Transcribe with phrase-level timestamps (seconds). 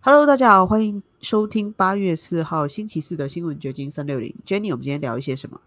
[0.00, 4.32] Hello，大家好，欢迎收听八月四号星期四的新闻掘金三六零。
[4.46, 5.60] Jenny，我们今天聊一些什么？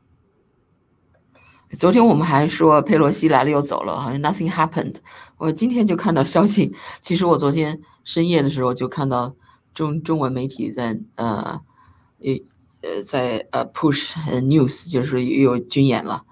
[1.78, 4.96] 昨天我们还说佩洛西来了又走了，好像 nothing happened。
[5.38, 9.36] 我今天就看到消息， 其实我昨天深夜的时候就看到
[9.74, 11.60] 中中文媒体在呃，
[12.82, 16.24] 呃在呃 push news，就是又有军演了，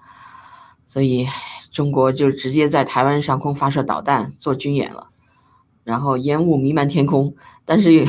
[0.86, 1.26] 所以
[1.70, 5.09] 中国就直接在台湾上空发射导弹做军演了，
[5.90, 7.34] 然后烟雾弥漫天空。
[7.64, 8.04] 但是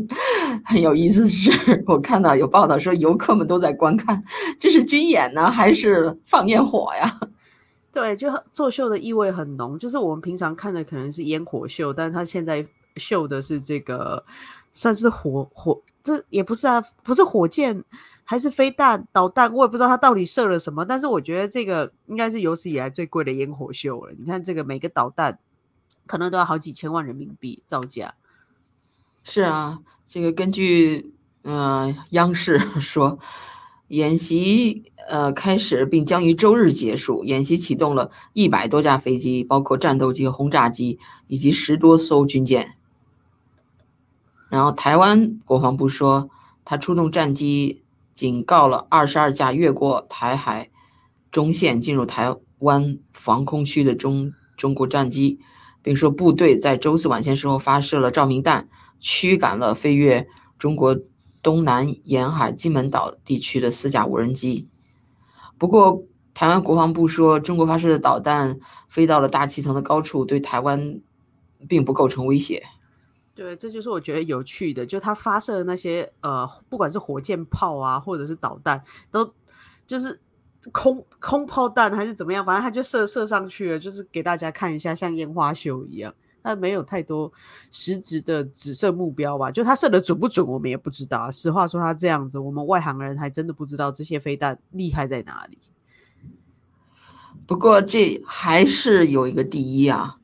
[0.64, 1.50] 很有意思是，
[1.86, 4.22] 我看到有报道说游客们都在观看，
[4.58, 7.20] 这是军演呢，还是放烟火呀？
[7.92, 9.78] 对，就作秀的意味很浓。
[9.78, 14.24] 就是我们平常看的可能是烟火秀，但是他现在秀的是这个，
[14.72, 17.82] 算是火火，这也不是啊，不是火箭，
[18.24, 20.84] 还是飞弹、导弹，我也不知道他到底射了什么。
[20.84, 24.12] 但是我觉得这个应该是有史以来最贵的烟火秀了。
[24.18, 25.38] 你看这个每个导弹
[26.08, 28.14] 可能都要好几千万人民币造价。
[29.22, 31.12] 是啊，这个根据
[31.42, 33.18] 呃央视 说，
[33.88, 37.22] 演习呃开始并将于周日结束。
[37.24, 42.74] 演习启动了一百多架飞机，包括战斗机和轰炸机，以及十多艘军舰。
[44.48, 46.30] 然后台湾国防部说，
[46.64, 47.82] 他出动战机
[48.14, 50.70] 警告了二十二架越过台海
[51.30, 55.38] 中线进入台湾防空区的中中国战机，
[55.88, 58.68] 并说部队在周四晚些时候发射了照明弹。
[59.00, 60.26] 驱赶了飞越
[60.58, 60.98] 中国
[61.40, 64.68] 东南沿海金门岛地区的四架无人机。
[65.56, 66.02] 不过，
[66.34, 68.58] 台湾国防部说，中国发射的导弹
[68.88, 71.00] 飞到了大气层的高处，对台湾
[71.68, 72.62] 并不构成威胁。
[73.36, 79.32] 对，这就是我觉得有趣的，就他发射的那些呃，不管是火箭炮啊，或者是导弹，都
[79.86, 80.20] 就是
[80.70, 86.14] 空空炮弹还是怎么样，反正他就射射上去了，就是给大家看一下，像烟花秀一样。
[86.40, 87.30] 他没有太多
[87.70, 89.50] 实质的指射目标吧？
[89.50, 91.30] 就他射的准不准，我们也不知道。
[91.30, 95.58] 实话说，他这样子，我们外行人还真的不知道这些飞弹厉害在哪里。
[97.46, 100.16] 不过这还是有一个第一啊，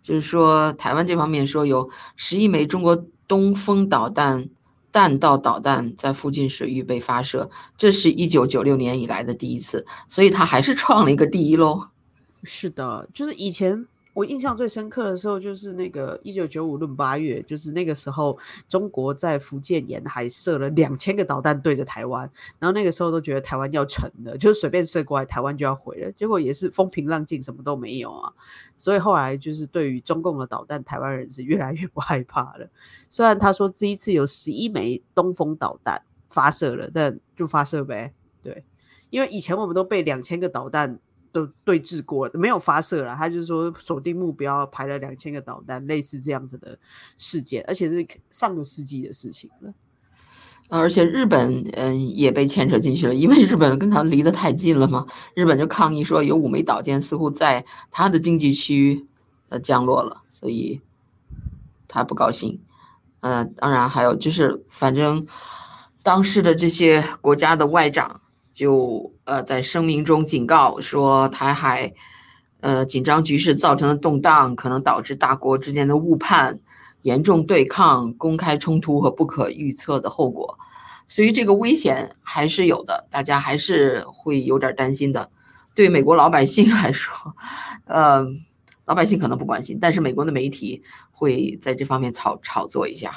[0.00, 4.48] 就是说台湾这方面说有十一枚中国东风导弹
[4.92, 11.88] 弹道导弹在附近水域被发射，这是一九九六年以来的第一次，所以他还是创了一个第一喽。
[12.44, 13.88] 是的，就是以前。
[14.14, 26.12] 我印象最深刻的时候，就是那个一九九五闰八月，就是那个时候，中国在福建沿海射了两千个导弹对着台湾，然后那个时候都觉得台湾要沉了，就是随便射过来，台湾就要毁了。
[26.12, 28.30] 结果也是风平浪静，什么都没有啊。
[28.76, 32.68] 所以后来就是对于中共的导弹，台湾人是越来越不害怕了。
[33.08, 38.12] 虽然他说这一次有十一枚东风导弹发射了，但就发射呗。
[38.42, 38.62] 对，
[39.08, 40.98] 因为以前我们都被两千个导弹。
[41.32, 43.14] 都对峙过，没有发射了。
[43.16, 46.78] 他就是说锁定目标，排了两千个导弹，类似这样子的
[47.18, 49.72] 事件，而且是上个世纪的事情了。
[50.68, 55.06] 而且日本嗯也被牵扯进去了，因为日本跟他离得太近了嘛。
[55.34, 59.06] 日本就抗议说有五枚导舰似乎在他的经济区
[59.48, 60.80] 呃降落了，所以
[61.88, 62.60] 他不高兴。
[63.20, 65.26] 呃，当然还有就是，反正
[66.02, 68.21] 当时的这些国家的外长。
[68.62, 71.92] 就呃，在声明中警告说，台海
[72.60, 76.60] 呃紧张局势造成的动荡，可能导致大国之间的误判、
[77.02, 80.56] 严重对抗、公开冲突和不可预测的后果。
[81.08, 85.28] 所以这个危险还是有的，大家还是会有点担心的。
[85.74, 87.34] 对美国老百姓 来说，
[87.86, 88.24] 呃，
[88.84, 90.80] 老百姓可能不关心，但是美国的媒体
[91.10, 93.10] 会在这方面炒炒作一下。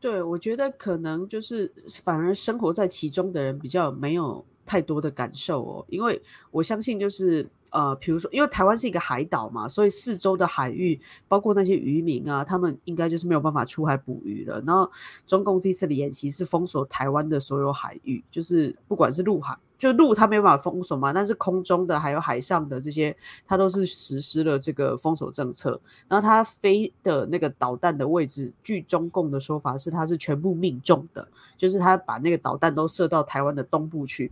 [0.00, 1.70] 对，我觉得可能就是
[2.02, 4.46] 反而生活在其中的人比较没有。
[4.64, 14.62] 太多的感受哦，因为我相信就是呃，比如说，因为台湾是一个海岛嘛，所以四周的海域，包括那些渔民啊，他们应该就是没有办法出海捕鱼了。
[14.66, 14.90] 然后
[15.26, 25.80] 中共这次的演习是封锁台湾的所有海域，就是不管是陆海，就陆它没有办法封锁嘛，但是空中的还有海上的这些，它都是实施了这个封锁政策。
[26.08, 31.26] 然后它飞的那个导弹的位置，据中共的说法是它是全部命中的，
[31.56, 34.30] 就是它把那个导弹都射到台湾的东部去。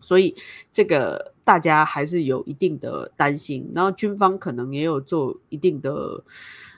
[0.00, 0.34] 所以
[0.70, 6.22] 这个大家还是有一定的担心，然后军方可能也有做一定的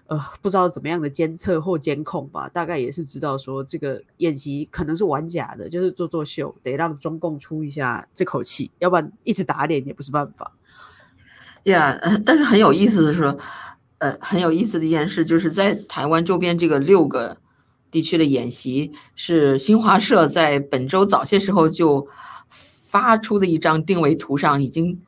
[0.06, 10.52] 呃，不知道怎么样的监测或监控吧，大概也是知道说这个演习可能是玩假的，就是做做秀，得让中共出一下这口气，要不然一直打脸也不是办法。
[11.64, 13.36] 呀，但是很有意思的是，
[13.98, 17.36] 呃，很有意思的一件事就是在台湾周边这个六个
[17.90, 22.06] 地区的演习，是新华社在本周早些时候就。
[22.90, 25.00] 发出的一张定位图上已经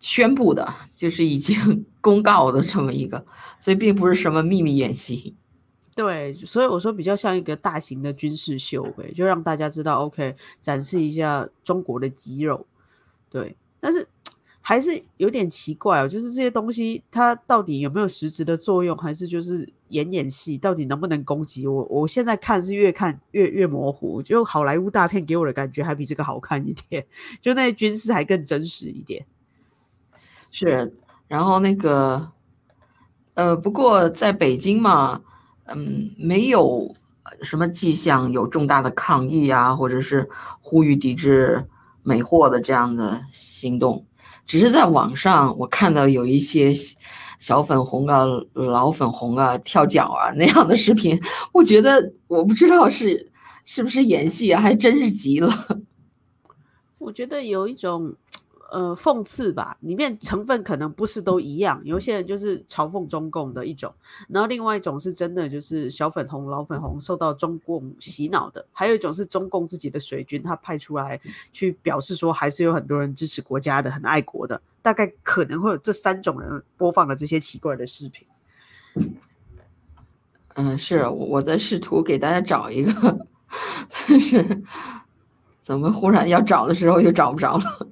[0.00, 3.26] 宣布的，就是已经 公告的这么一个，
[3.60, 5.34] 所以并不是什么秘密演习。
[5.94, 12.64] 对，所以我说比较像一个大型的军事秀呗，就让大家知道，OK，展示一下中国的肌肉。
[13.28, 14.06] 对，但是
[14.60, 21.84] 还是有点奇怪哦，就是这些东西它到底有没有实质的作用，还是就是演演戏，到底能不能攻击我？
[21.84, 27.06] 我现在看是越看越越模糊，就好莱坞大片给我的感觉还比这个好看一点，
[27.42, 29.26] 就那些军事还更真实一点。
[30.50, 30.94] 是，
[31.26, 32.30] 然后那个，
[33.34, 35.20] 呃，不过在北京嘛。
[35.70, 36.96] 嗯，没有
[37.42, 40.26] 什么迹象有重大的抗议啊，或者是
[40.62, 41.62] 呼吁抵制
[42.02, 44.06] 美货的这样的行动，
[44.46, 46.72] 只是在网上我看到有一些
[47.38, 51.18] 小粉红啊、老粉红啊跳脚啊那样的视频，
[51.52, 53.30] 我觉得我不知道是
[53.64, 55.48] 是不是演戏啊，还真是急了。
[56.98, 58.14] 我觉得有一种。
[58.70, 63.90] 呃，讽刺吧，里面成分可能不是都一样，有些人就是嘲讽中共的一种，
[64.28, 71.18] 然后另外一种是真的就是小粉红、老粉红受到中共洗脑的，还有一种是中共自己的水军，他派出来
[71.50, 78.26] 去表示说还是有很多人支持国家的，很爱国的，大概可能会有这三种人播放了这些奇怪的视频。
[80.54, 83.26] 嗯，是我在试图给大家找一个，
[84.08, 84.62] 但是
[85.60, 87.88] 怎么忽然要找的时候又找不着了。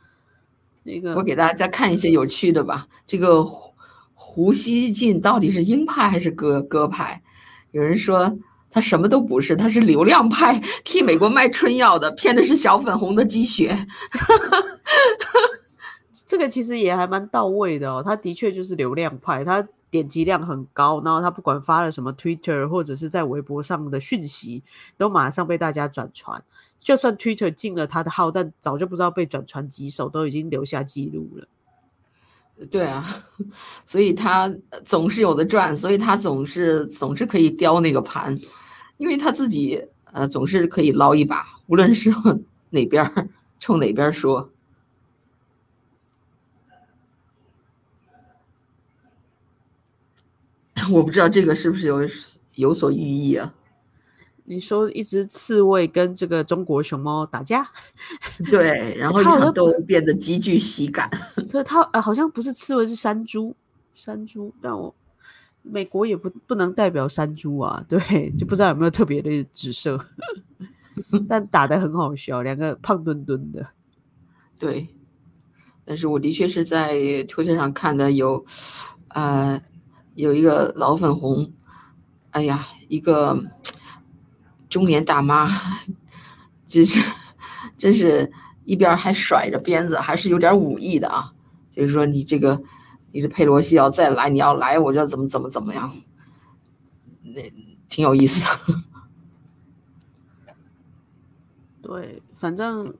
[0.84, 2.86] 那个我给大家看一些有趣的吧。
[3.06, 3.72] 这个胡
[4.12, 7.22] 胡锡进到底是鹰派还是鸽鸽派？
[7.70, 8.38] 有人说
[8.70, 13.86] 他什么都不是，他是流量派，替美国卖春药的，骗的是小粉红的积雪。
[16.28, 18.02] 这个其实也还蛮到位的哦。
[18.04, 24.62] 他的确就是流量派，他点击量很高，然后他不管发了什么 Twitter 或者是在微博上的讯息，
[24.98, 26.44] 都马上被大家转传。
[26.78, 31.48] 就算 Twitter 进了他的号，但早就不知道被转传几首，都已经留下记录了。
[32.70, 33.06] 对啊，
[33.86, 34.54] 所以他
[34.84, 38.38] 总是有的赚，所以他总是总是可以叼那个盘，
[38.98, 39.82] 因为他自己
[40.12, 42.12] 呃总是可以捞一把，无论是
[42.68, 44.50] 哪边冲哪边说。
[50.90, 52.00] 我不知道这个是不是有
[52.54, 53.54] 有所寓意啊？
[54.50, 57.68] 你说一只刺猬跟这个中国熊猫打架，
[58.50, 61.10] 对， 然后场都变得极具喜感。
[61.50, 63.54] 所以它呃好像不是刺猬是山猪，
[63.94, 64.94] 山猪，但我
[65.60, 70.02] 美国也不不能代表山猪啊， 对，就不知道有没有特别的紫色，
[71.28, 73.68] 但打的很好笑，两个胖墩墩的，
[74.58, 74.88] 对，
[75.84, 78.42] 但是我的确是在推特上看的有，
[79.08, 79.60] 呃，
[80.22, 81.52] 有一个老粉红，
[82.30, 83.42] 哎呀，一个。
[84.68, 85.48] 中年大妈，
[86.66, 87.00] 真是，
[87.74, 88.30] 真是
[88.66, 91.32] 一边还甩着鞭子，还是有点武艺的啊！
[91.72, 92.60] 就是说，你这个，
[93.10, 95.90] 你这佩洛西要再来，你要来，我就怎么怎么怎么样，
[97.22, 97.50] 那
[97.88, 98.82] 挺有意思的。
[101.80, 102.92] 对，反正，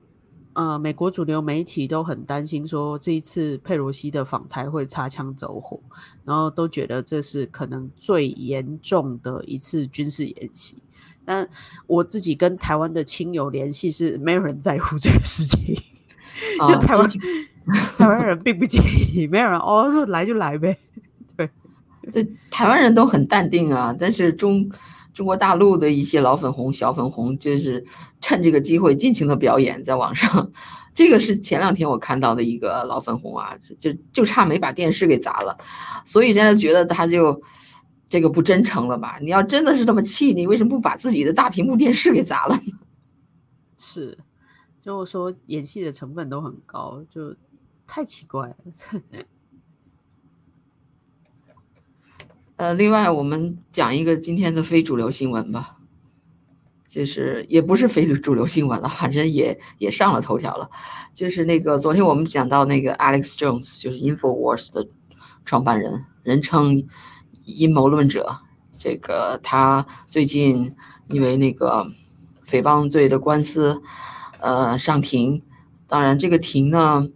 [0.59, 5.79] 呃，美国主流媒体都很担心，说这一次佩洛西的访台会擦枪走火，
[6.25, 10.83] 然后都觉得这是可能最严重的一次军事演习。
[11.23, 11.47] 但
[11.87, 15.73] 我自己跟台湾的亲友联系是没有人在乎这个事情，
[16.67, 17.07] 就台湾
[17.97, 18.81] 台湾人并不介
[19.13, 20.77] 意，没有人哦说来就来呗，
[21.37, 21.49] 对，
[22.11, 23.95] 对，台湾人都很淡定啊。
[23.97, 24.69] 但是中
[25.13, 27.85] 中国大陆的一些老粉红、小粉红，就是
[28.21, 30.51] 趁这个机会尽情的表演，在网上。
[30.93, 35.57] 这个是前两天我看到的一个老粉红啊，就就差没把电视给砸了，
[36.05, 37.41] 所以大家觉得他就。
[38.11, 39.19] 这个不真诚了吧？
[39.21, 42.73] 你要真的是这么气，你为什么不把自己的大屏幕电视给砸了呢？
[43.77, 44.17] 是，
[44.81, 47.35] 就说演戏的成本都很高，就
[47.85, 48.55] 太奇怪了。
[52.59, 55.77] 呃，另外我们讲一个今天的非主流新闻吧，
[56.85, 60.69] 就是也不是非主流新闻了，反正也也上了头条了。
[61.13, 64.85] 就是那个昨天我们讲到那个 Alex Jones，就是 Infowars 的
[65.45, 66.85] 创办人，人称。
[67.45, 68.41] 阴谋论者，
[68.77, 70.75] 这个他最近
[71.07, 71.89] 因为那个
[72.45, 73.81] 诽谤罪的官司，
[74.39, 75.41] 呃，上庭。
[75.87, 77.07] 当然，这个庭呢，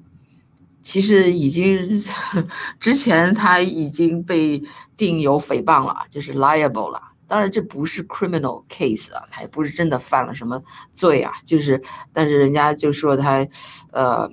[0.84, 1.90] 其实已经
[2.80, 4.62] 之前他已经被
[4.96, 7.02] 定有诽谤了，就是 liable 了。
[7.26, 10.62] 当然，这不是 criminal case 啊，他也不是真的犯了什么
[10.94, 13.48] 罪啊，就是，但是人家就说他，
[13.92, 14.30] 呃，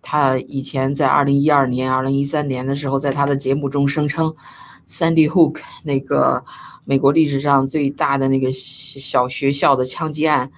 [0.00, 4.32] 他以前在二零一二年、二零一三年的时候，在他的节目中声称。
[4.90, 6.42] Sandy Hook 那个
[6.86, 10.50] 美国历史上最大的那个小学校的枪击案，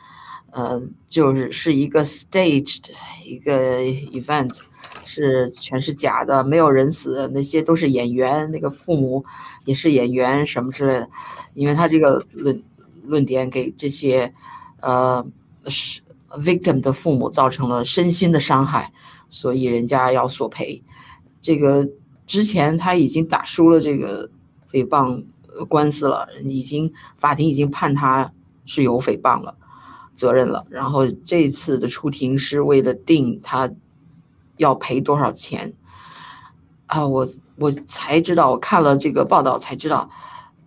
[0.52, 2.92] 呃，就是是一个 staged
[3.24, 4.60] 一个 event，
[5.04, 9.24] 是全是假的，没有人死，那些都是演员，那个父母
[9.64, 11.10] 也是演员什么之类的，
[11.54, 12.62] 因为他这个论
[13.04, 14.32] 论点给这些
[14.80, 15.24] 呃
[15.66, 18.92] 是 victim 的父母造成了身心的伤害，
[19.28, 20.82] 所以人家要索赔。
[21.40, 21.88] 这个
[22.26, 24.30] 之前他已经打输了这个
[24.70, 25.24] 诽谤
[25.68, 28.32] 官司了，已经法庭已经判他
[28.64, 29.56] 是有诽谤了。
[30.16, 33.70] 责任了，然后这次的出庭是为了定他
[34.60, 35.74] 要赔多少钱
[36.86, 37.04] 啊？
[37.06, 37.26] 我
[37.56, 40.08] 我才知道，我看了这个报道才知道，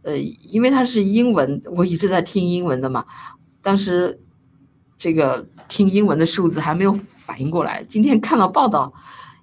[0.01, 3.05] 呃，因为它是英文，我一直在听英文的嘛，
[3.61, 4.19] 当时
[4.97, 8.91] 这个听英文的数字还没有反应过来，今天看了报道，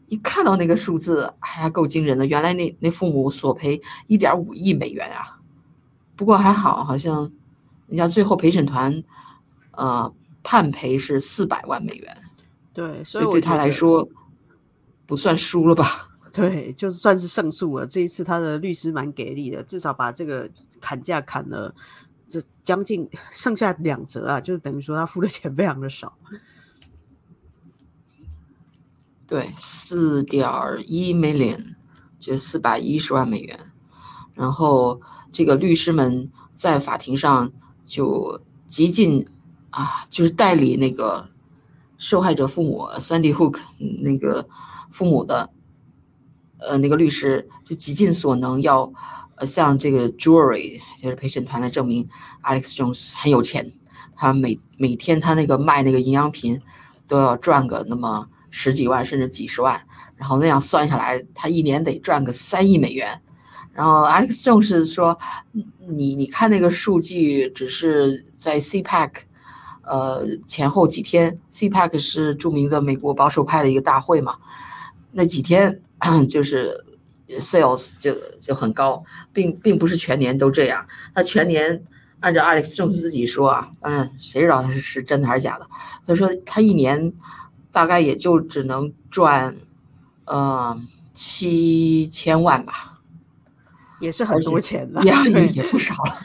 [0.09, 5.38] 一看到那个数字，还够惊人的，原来那那父母索赔一点五亿美元啊！
[6.16, 7.30] 不过还好，好像
[7.87, 9.02] 人家最后陪审团。
[9.73, 12.16] 呃，判赔是四百万美元，
[12.75, 14.07] 对，所以对他来说
[15.11, 16.09] 不算输了吧？
[16.33, 17.85] 对，就算是胜诉了。
[17.85, 20.49] 这一次他的律师蛮给力的，至少把这个
[20.81, 21.75] 砍价砍了，
[22.29, 26.17] 这将近剩下两折啊，就等于说他付的钱非常的少。
[29.26, 30.49] 对，四点
[30.87, 31.75] 一 million，
[32.21, 33.59] 就四百一十万美元。
[34.35, 35.00] 然后
[35.33, 37.52] 这个律师们在法庭上
[37.85, 39.26] 就极尽。
[39.71, 41.29] 啊，就是代理那个
[41.97, 43.61] 受害者父母 Sandy Hook
[44.02, 44.45] 那个
[44.90, 45.50] 父母的，
[46.59, 48.92] 呃，那个律师就极尽所能要，
[49.37, 52.09] 呃，向这个 Jury 就是陪审团来证明
[52.42, 53.73] Alex Jones 很有钱，
[54.16, 56.61] 他每每天他那个卖那个营养品
[57.06, 59.80] 都要赚个那么十几万甚至几十万，
[60.16, 63.20] 然后那样算下来，他一年得赚个三亿美元。
[63.73, 65.18] 然后 Alex Jones 说，
[65.88, 69.11] 你你看那个数据只是在 CPAC。
[69.82, 74.37] 呃，前后几天，CPAC 是著名的美国保守派的一个大会嘛，
[75.12, 75.81] 那几天
[76.29, 76.85] 就是
[77.38, 79.02] sales 就就很高，
[79.33, 80.87] 并并不是全年都这样。
[81.14, 81.83] 他全年
[82.21, 85.67] 按照 Alex Jones 自己说啊，嗯，谁知道他是是真的还是假的？
[86.07, 87.12] 他说他一年
[87.71, 89.57] 大概也就只能赚
[90.26, 90.81] 呃
[91.14, 92.99] 七千万吧。
[94.00, 96.19] 也是很多钱了，也也不少了。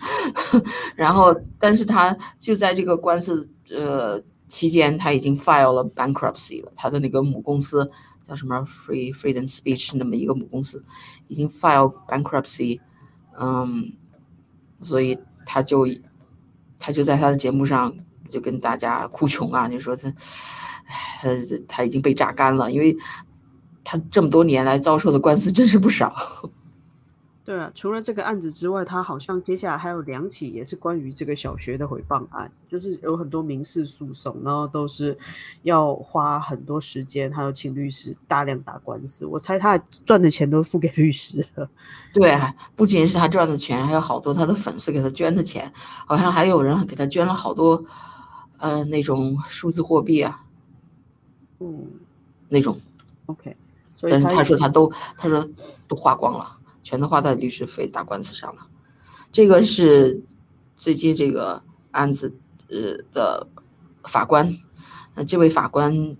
[0.95, 6.71] 然后，但是他就在这个官司呃期间，他已经 file 了 bankruptcy 了。
[6.73, 7.91] 他的那个母公司
[8.27, 10.83] 叫什么 Free Freedom Speech 那么一个母公司，
[11.27, 12.79] 已经 file bankruptcy。
[13.39, 13.93] 嗯，
[14.81, 15.87] 所以他就
[16.79, 17.95] 他就在他的节目上
[18.27, 20.11] 就跟大家哭穷啊，就说他，
[21.21, 21.29] 他
[21.67, 22.97] 他已经被榨干了，因为
[23.83, 26.13] 他这么多年来遭受的官司真是不少。
[27.45, 35.15] 对啊，除了这个案子之外，他好像接下来还有两起也是关于这个小学的诽谤案，就是有很多民事诉讼，然后都是
[35.61, 39.27] 要花很多时间，还有请律师大量打官司。
[39.27, 41.69] 我猜他赚的钱都付给律师了。
[42.11, 45.71] 对啊，不仅是他赚的钱，还有好多他的粉丝给他捐的钱，
[46.07, 47.85] 好像还有人给他捐了好多，
[48.57, 50.43] 呃，那种数字货币啊，
[51.59, 51.91] 嗯，
[52.49, 52.81] 那种。
[53.27, 53.55] OK，
[54.01, 55.47] 但是他说他都，他说
[55.87, 56.57] 都花光了。
[56.85, 58.61] 全都花在律师费打官司上了，
[59.31, 60.21] 这个是
[60.77, 62.31] 最近这个案子
[62.69, 63.47] 呃的
[64.03, 64.55] 法官，
[65.15, 66.15] 那这位法官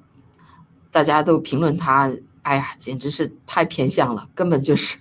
[0.89, 4.97] 大家都评论他，哎呀，简直是太偏向了，根本就是，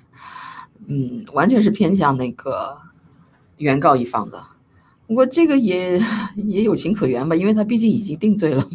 [0.86, 2.76] 嗯，完全是偏向那个
[3.56, 4.44] 原告一方的。
[5.06, 5.98] 不过这个也
[6.36, 8.68] 也有情可原吧，因为他毕竟已经定罪了。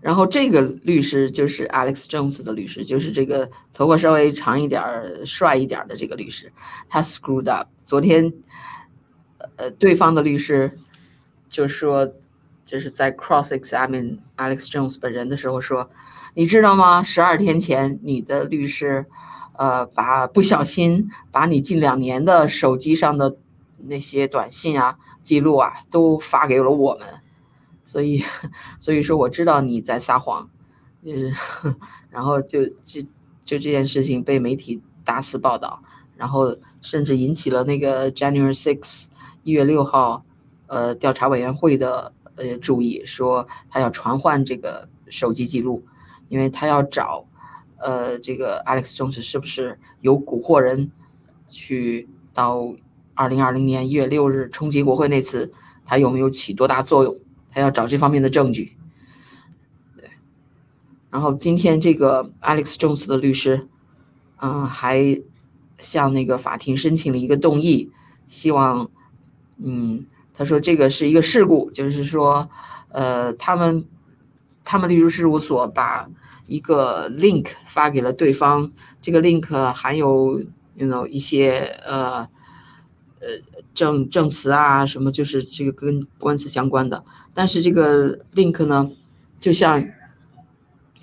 [0.00, 6.50] 然后这个律师就是 Alex Jones 的律师，就是这个头发稍微长一点儿、帅一点的这个律师，
[6.88, 7.68] 他 screwed up。
[7.84, 8.32] 昨天，
[9.56, 10.78] 呃，对方的律师
[11.50, 12.10] 就说，
[12.64, 15.90] 就是在 cross examine Alex Jones 本人的时候说，
[16.34, 17.02] 你知道吗？
[17.02, 19.04] 十二天前你的律师，
[19.58, 23.36] 呃，把不小心把你近两年的手机上的
[23.76, 27.19] 那些短信啊、记录啊都发给了我们。
[27.90, 28.22] 所以，
[28.78, 30.48] 所以说我知道你在撒谎，
[31.02, 31.34] 嗯，
[32.08, 33.02] 然后就就
[33.44, 35.82] 就这件事情被媒体大肆报道，
[36.16, 39.06] 然后甚至引起了那个 January six
[39.42, 40.24] 一月六号，
[40.68, 45.84] 呃，调查委员会的呃注意，说他要传唤这个手机记录，
[46.28, 47.26] 因为他要找，
[47.78, 50.92] 呃，这个 Alex Jones 是不是有蛊惑人
[51.48, 52.72] 去到
[53.14, 55.52] 二零二零年一月六日冲击国会那次，
[55.84, 57.18] 他有没有起多大作用？
[57.50, 58.76] 他要找这方面的证据，
[59.96, 60.10] 对。
[61.10, 63.68] 然后今天这个 Alex Jones 的律师，
[64.40, 65.20] 嗯，还
[65.78, 67.90] 向那个法庭申请了一个动议，
[68.26, 68.90] 希望，
[69.58, 72.48] 嗯，他说这个是一个事故，就是说，
[72.90, 73.84] 呃，他们
[74.64, 76.08] 他们律师事务所把
[76.46, 80.40] 一个 link 发给了对方，这个 link 含有
[80.74, 82.28] you know 一些呃
[83.20, 83.28] 呃
[83.80, 88.90] 证证词啊什么，就是这个跟官司相关的，但是这个 link 呢，
[89.40, 89.82] 就像。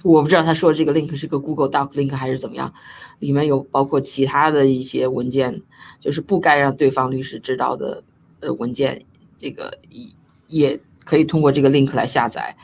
[0.03, 2.71] 我不知道他说这个 link 是个 Google Doc link 还是怎么样，
[3.19, 5.61] 里面有包括其他的一些文件，
[5.99, 8.03] 就是不该让对方律师知道的
[8.39, 9.01] 呃文件，
[9.37, 10.07] 这个也
[10.47, 12.55] 也可以通过这个 link 来下载。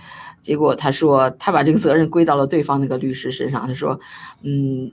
[0.41, 3.99] 结果他说他把这个责任归到了对方那个律师身上，他说，
[4.43, 4.91] 嗯，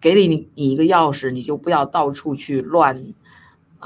[0.00, 3.14] 给了你你一个钥匙，你就不要到处去乱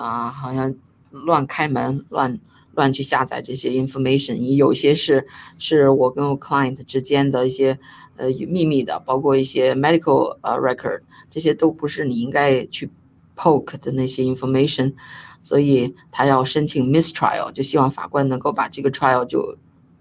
[0.01, 0.75] 啊，好像
[1.11, 2.39] 乱开门乱。
[2.75, 5.27] 乱去下载这些 information，你有些是
[5.59, 7.77] 是我跟我 client 之间的一些
[8.17, 12.89] 呃秘密的，包括一些 medical 呃 record，这些都不是你应该去
[13.35, 14.95] poke 的那些 information，
[15.43, 19.57] 所以他要申请 mistrial，就希望法官能够把这个 trial 就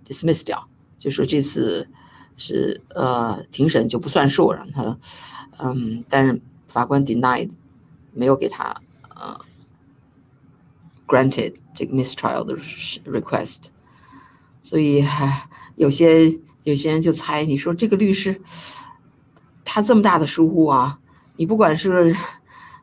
[0.06, 0.64] dismiss 掉，
[1.00, 1.88] 就说这次
[2.36, 4.96] 是呃庭审就不算数，让他
[5.58, 7.50] 嗯，但是法官 denied，
[8.14, 8.80] 没有给他
[11.08, 11.56] granted。
[11.74, 12.58] 这个 mistrial 的
[13.06, 13.66] request，
[14.64, 18.42] 所以还有些有些人就猜，你说这个律师
[19.64, 21.00] 他这么大的疏忽啊，
[21.36, 22.16] 你不管是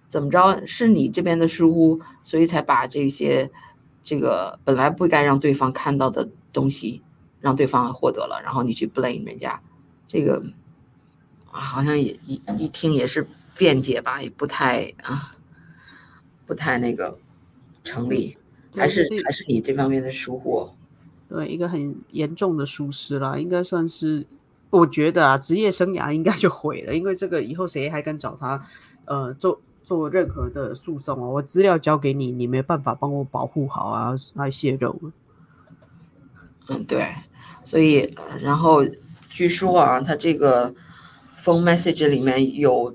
[0.06, 3.50] 怎么着，是你这边的疏忽，所以才把这些
[4.00, 7.02] 这个本来不该让对方看到的东西
[7.40, 9.60] 让对方获得了，然后你去 blame 人家，
[10.06, 10.40] 这个
[11.50, 13.26] 啊好像也一一听也是
[13.58, 15.34] 辩解吧，也不太啊
[16.46, 17.18] 不太那个
[17.84, 18.36] 成立。
[18.76, 20.68] 还是还是你这方面的疏忽，
[21.28, 24.26] 对一个很严重的疏失啦，应该算是，
[24.68, 28.66] 我觉得啊，职业生涯应该就毁了，因为这个以后谁还敢找他，
[29.04, 31.24] 呃，做做任何的诉讼啊？
[31.24, 35.12] 我资料交给你，你没办法帮我保护好啊，来泄露了。
[36.70, 37.06] 嗯，对，
[37.62, 38.84] 所以然后
[39.28, 40.74] 据说啊，他这个
[41.40, 42.92] phone message 里面有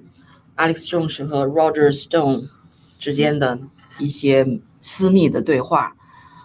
[0.58, 2.50] Alex Jones 和 Roger Stone
[3.00, 3.58] 之间的
[3.97, 4.60] 一些。
[4.81, 5.95] 私密的对话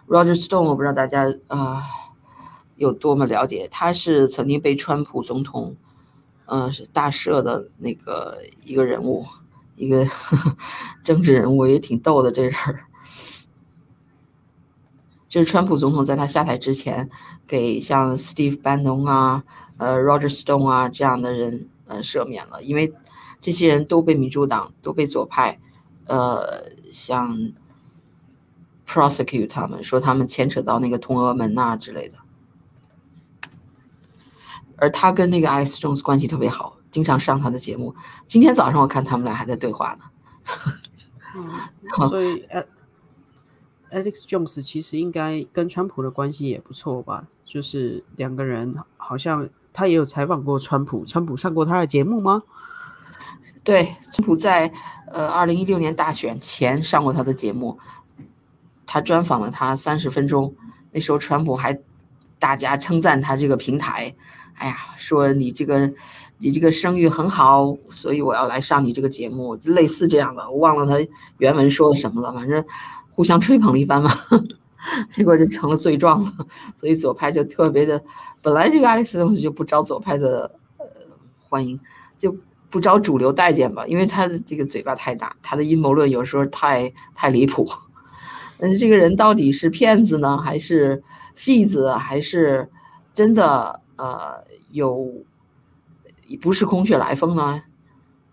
[0.09, 1.83] ，Roger Stone，我不知道大家啊
[2.77, 5.77] 有多么了解，他是曾经被川普总统，
[6.47, 9.25] 呃，是大赦的那个一个人物，
[9.77, 10.05] 一个
[11.05, 12.85] 政治人物，也挺逗的这人儿。
[15.29, 17.09] 就是川普总统在他下台之前，
[17.47, 19.45] 给像 Steve Bannon 啊、
[19.79, 22.93] 呃 Roger Stone 啊这样的人呃赦免了，因为
[23.41, 25.61] 这些人都被民主党都被左派，
[26.07, 27.53] 呃，像。
[28.95, 32.17] Prosecute 他们说他们牵扯到那个通俄门呐之类的，
[34.77, 37.93] 而他跟那个 Alex Jones 关系特别好，经常上他的节目。
[38.29, 40.05] 今天早上我看他们俩还在对话呢。
[41.35, 41.51] 嗯，
[42.09, 42.47] 所以
[43.91, 47.27] Alex Jones 其实应该跟川普的关系也不错吧？
[47.45, 52.45] 就是两个人好像他也有采访过川普，川普上过他的节目吗？
[53.65, 54.73] 对，川普在
[55.09, 57.77] 呃二零一六年大选前上过他的节目。
[58.87, 60.55] 他专访了他三十分钟，
[60.93, 61.79] 那时候川普还
[62.39, 64.15] 大家称赞他这个平台，
[64.55, 65.93] 哎呀，说你这个
[66.39, 72.63] 你这个声誉很好，所以我要来上你这个节目，类似这样的，我忘了他原文说的什么了，反正
[73.15, 74.11] 互相吹捧了一番嘛，
[75.11, 76.33] 结果就成了罪状了，
[76.77, 78.03] 所以左派就特别的，
[78.43, 80.87] 本来这个爱丽丝东西就不招左派的呃
[81.49, 81.81] 欢迎，
[82.19, 82.37] 就
[82.69, 87.67] 不招主流待见吧，因为他的这个嘴巴太大，他的阴谋论有时候太太离谱。
[88.59, 91.03] 但是这个人到底是骗子呢，还是
[91.35, 92.71] 戏子，还是
[93.13, 95.25] 真的呃有
[96.41, 97.63] 不是空穴来风呢？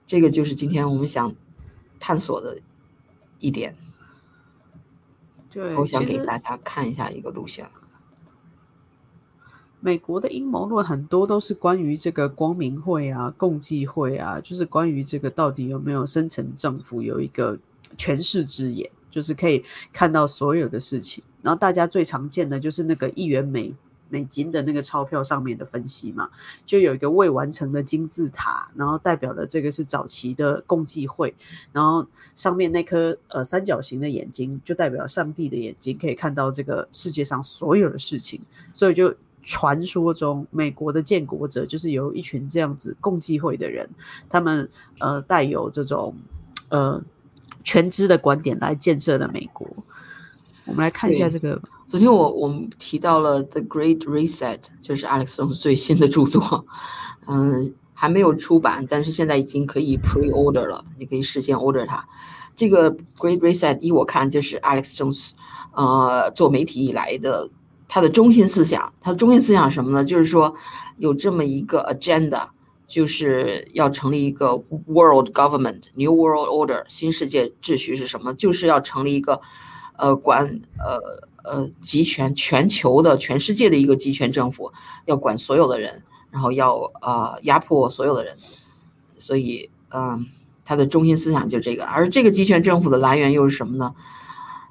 [0.06, 1.34] 这个就是今天我们想
[2.00, 2.60] 探索的
[3.40, 3.76] 一点。
[5.50, 7.70] 对，我想给大家看一下一个录像。
[9.80, 17.58] 美国的阴谋论很多都是关于这个光明会啊、共济会啊，就是关于这个到底有没有深层政府有一个
[17.98, 18.92] 权势之眼。
[19.12, 23.72] 就是可以看到所有的事情，然后大家最常见的就是那个一元美
[24.10, 26.30] 美金的那个钞票上面的分析嘛，
[26.66, 31.34] 就有一个未完成的金字塔，然后代表了这个是早期的共济会，
[31.72, 38.42] 然后上面那颗呃三角形的眼睛就代表上帝的眼睛，可以看到这个世界上所有的事情，
[38.74, 43.90] 所以就传说中美国的建国者就是由一群这样子共济会的人，
[44.30, 44.70] 他们
[45.00, 46.14] 呃带有这种
[46.70, 47.02] 呃。
[47.64, 49.68] 全知的观点来建设的美国，
[50.66, 51.62] 我们来看一下这个。
[51.88, 56.66] 昨天我我们提到了《The Great Reset》，就是 Alex Jones 最新的著作，
[57.28, 62.08] 嗯，还没有出版，但是现在已经可以 pre order 了，你可以事先 order 它。
[62.56, 65.32] 这个 Great Reset，依我看，就是 Alex Jones，
[65.74, 67.50] 呃，做媒体以来的
[67.88, 68.94] 他的中心思想。
[69.02, 70.06] 他的中心思想是什么呢？
[70.06, 70.54] 就是说
[70.98, 72.48] 有这么一个 agenda，
[72.92, 78.34] 就是要成立一个 World Government New World Order 新世界秩序是什么？
[78.34, 79.40] 就是要成立一个
[79.98, 81.00] 呃管呃
[81.50, 84.74] 呃集权全球的全世界的一个集权政府，
[85.06, 88.36] 要管所有的人，然后要呃压迫所有的人。
[89.18, 90.28] 所以，嗯。
[90.64, 93.94] 他的中心思想就这个，而这个集权政府的来源又是什么呢？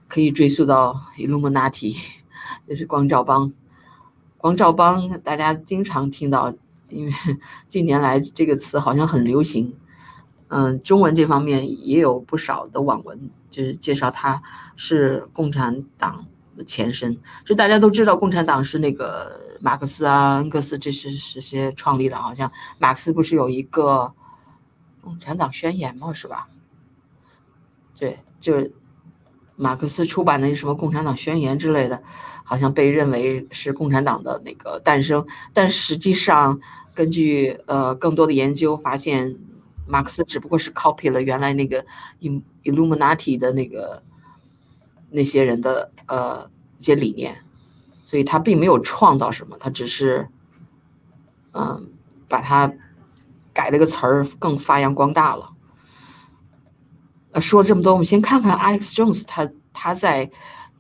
[0.09, 1.95] 可以追溯到 Illuminati，
[2.67, 3.53] 也是光照帮。
[4.39, 6.55] 光照帮大家经常听到，
[6.91, 7.13] 因为
[7.69, 9.77] 近年来这个词好像很流行。
[10.49, 14.43] 嗯，中文这方面也有不少的网文，就是介绍它
[14.77, 16.27] 是共产党
[16.57, 17.17] 的前身。
[17.45, 24.13] 就大家都知道，共产党是那个马克思啊、恩格斯这些这些创立的，好像马克思不是有一个。
[25.03, 26.47] 共产党宣言嘛，是吧？
[27.99, 28.71] 对，就
[29.57, 32.03] 马克思出版的什么共产党宣言之类的，
[32.51, 35.25] 好像被认为是共产党的那个诞生。
[35.53, 36.59] 但实际上，
[36.93, 39.39] 根据呃更多的研究发现，
[39.87, 41.87] 马克思只不过是 copy 了原来那个
[42.65, 44.03] Illuminati 的那个
[45.11, 47.37] 那些人的呃一些理念，
[48.03, 50.29] 所以他并没有创造什么，他只是
[51.53, 51.89] 嗯
[52.29, 52.73] 把它。
[53.53, 55.51] 改了个词儿，更发扬光大了。
[57.33, 60.31] 呃，说了这么多，我们先看看 Alex Jones，他他在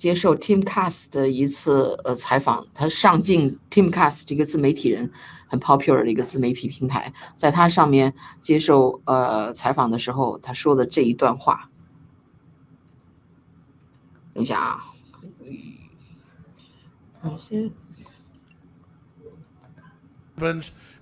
[0.00, 5.12] 接受 TeamCast 的一次呃采访，他上镜 TeamCast 这个自媒体人
[5.46, 11.68] 很 popular 的一个自媒体平台，在他上面接受呃采访的时候，他说的这一段话。
[14.32, 14.84] 等一下啊，
[17.20, 17.70] 我先。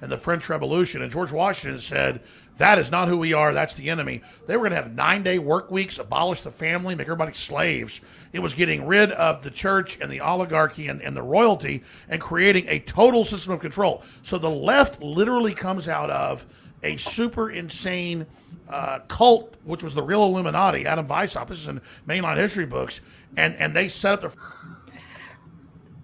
[0.00, 1.02] and the French Revolution.
[1.02, 2.20] And George Washington said,
[2.58, 3.54] that is not who we are.
[3.54, 4.21] That's the enemy.
[4.45, 7.99] They were going to have nine day work weeks, abolish the family, make everybody slaves.
[8.32, 12.21] It was getting rid of the church and the oligarchy and, and the royalty and
[12.21, 14.04] creating a total system of control.
[14.21, 16.45] So the left literally comes out of
[16.84, 18.26] a super insane
[18.69, 21.47] uh, cult, which was the real Illuminati, Adam Weishaupt.
[21.47, 23.02] This is in mainline history books.
[23.36, 24.38] And, and they set up the.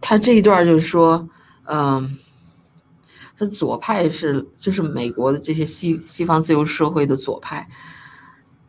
[0.01, 1.29] 他这一段就是说，
[1.65, 2.17] 嗯，
[3.36, 7.68] 他左派是就是美国的这些西西方自由社会的左派，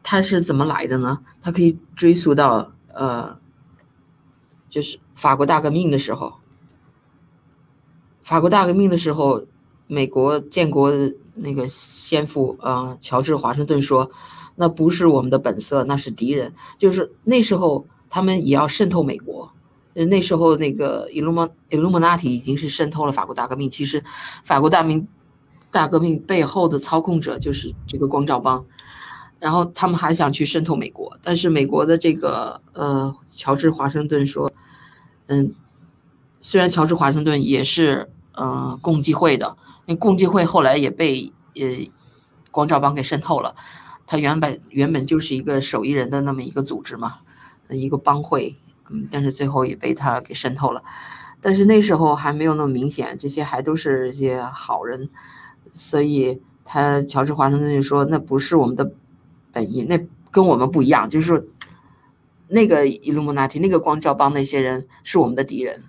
[0.01, 1.19] 他是怎么来的呢？
[1.41, 3.37] 他可以追溯到呃，
[4.67, 6.33] 就是法国大革命的时候。
[8.23, 9.45] 法国大革命的时候，
[9.85, 10.91] 美国建国
[11.35, 14.09] 那个先父啊，乔治华盛顿说
[14.57, 19.51] ：“那不是我们的本色，那是敌人。”就是那时候他们也要渗透美国。
[20.03, 23.69] 那时候，那个 Illum Illuminati 已经是渗透了法国大革命。
[23.69, 24.03] 其实，
[24.43, 25.07] 法国大明
[25.71, 28.65] 大革命背后的操控者就是这个光照帮。
[29.39, 34.51] 然后他们还想去渗透美国，但是美国的这个呃，乔治华盛顿说，
[35.27, 35.53] 嗯，
[36.39, 39.55] 虽然乔治华盛顿也是呃共济会的，
[39.85, 41.63] 那共济会后来也被呃
[42.49, 43.55] 光照帮给渗透了。
[44.07, 47.19] 他原本原本就是一个手艺人的那么一个组织嘛，
[47.69, 48.55] 一个帮会。
[48.89, 50.83] 嗯，但是最后也被他给渗透了，
[51.41, 55.09] 但是那时候还没有那么明显，这些还都是一些好人，
[55.71, 58.91] 所以他乔治华盛顿就说那不是我们的
[59.51, 59.99] 本意，那
[60.31, 61.43] 跟我们不一样，就是说
[62.47, 65.83] 那个 Illuminati 那个光照帮那些人是我们的敌人。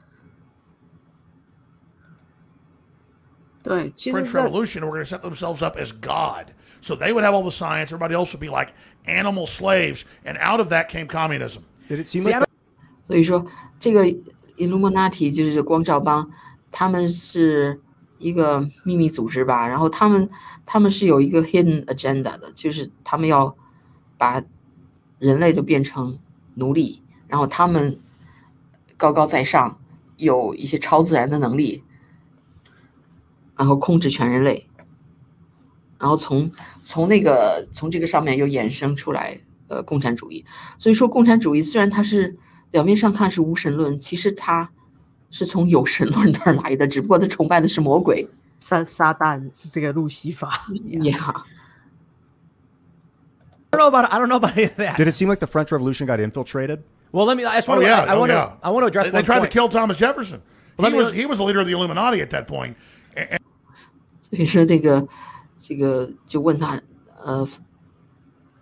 [3.62, 7.34] 对，其实 French Revolution were going to set themselves up as God, so they would have
[7.34, 8.72] all the science, everybody else would be like
[9.06, 11.64] animal slaves, and out of that came communism.
[11.88, 12.46] Did it seem like
[13.06, 13.46] 所以说，
[13.78, 14.04] 这个
[14.56, 16.28] Illuminati 就是光照帮，
[16.72, 17.80] 他们是
[18.18, 19.68] 一个秘密组织吧？
[19.68, 20.28] 然后他们
[20.64, 23.56] 他们是有一个 hidden agenda 的，就是他们要
[24.18, 24.42] 把
[25.20, 26.18] 人类都变成
[26.54, 28.00] 奴隶，然后他们
[28.96, 29.78] 高高在上，
[30.16, 31.84] 有一些超自然的能力，
[33.56, 34.66] 然后控制全人类，
[36.00, 36.50] 然后从
[36.82, 39.38] 从那个从这个上面又衍生出来
[39.68, 40.44] 呃共产主义。
[40.76, 42.36] 所以说，共产主义虽然它是。
[42.76, 44.68] 表面上看是无神论，其实他
[45.30, 48.28] 是从有神论那儿来的，只不过他崇拜的是魔鬼，
[48.60, 50.66] 撒撒旦是这个路西法。
[50.68, 51.32] Yeah.
[53.70, 54.98] I don't know about I don't know about any of that.
[54.98, 56.80] Did it seem like the French Revolution got infiltrated?
[57.12, 57.46] Well, let me.
[57.46, 57.88] I just want oh, to.
[57.88, 58.44] Yeah, I, I oh, want yeah.
[58.44, 58.52] to.
[58.62, 59.06] I want to address.
[59.06, 59.50] They, they tried point.
[59.50, 60.42] to kill Thomas Jefferson.
[60.76, 62.76] Well, he was he was the leader of the Illuminati at that point.
[63.16, 63.40] And,
[64.20, 65.08] 所以说这个
[65.56, 66.78] 这个就问他，
[67.24, 67.48] 呃，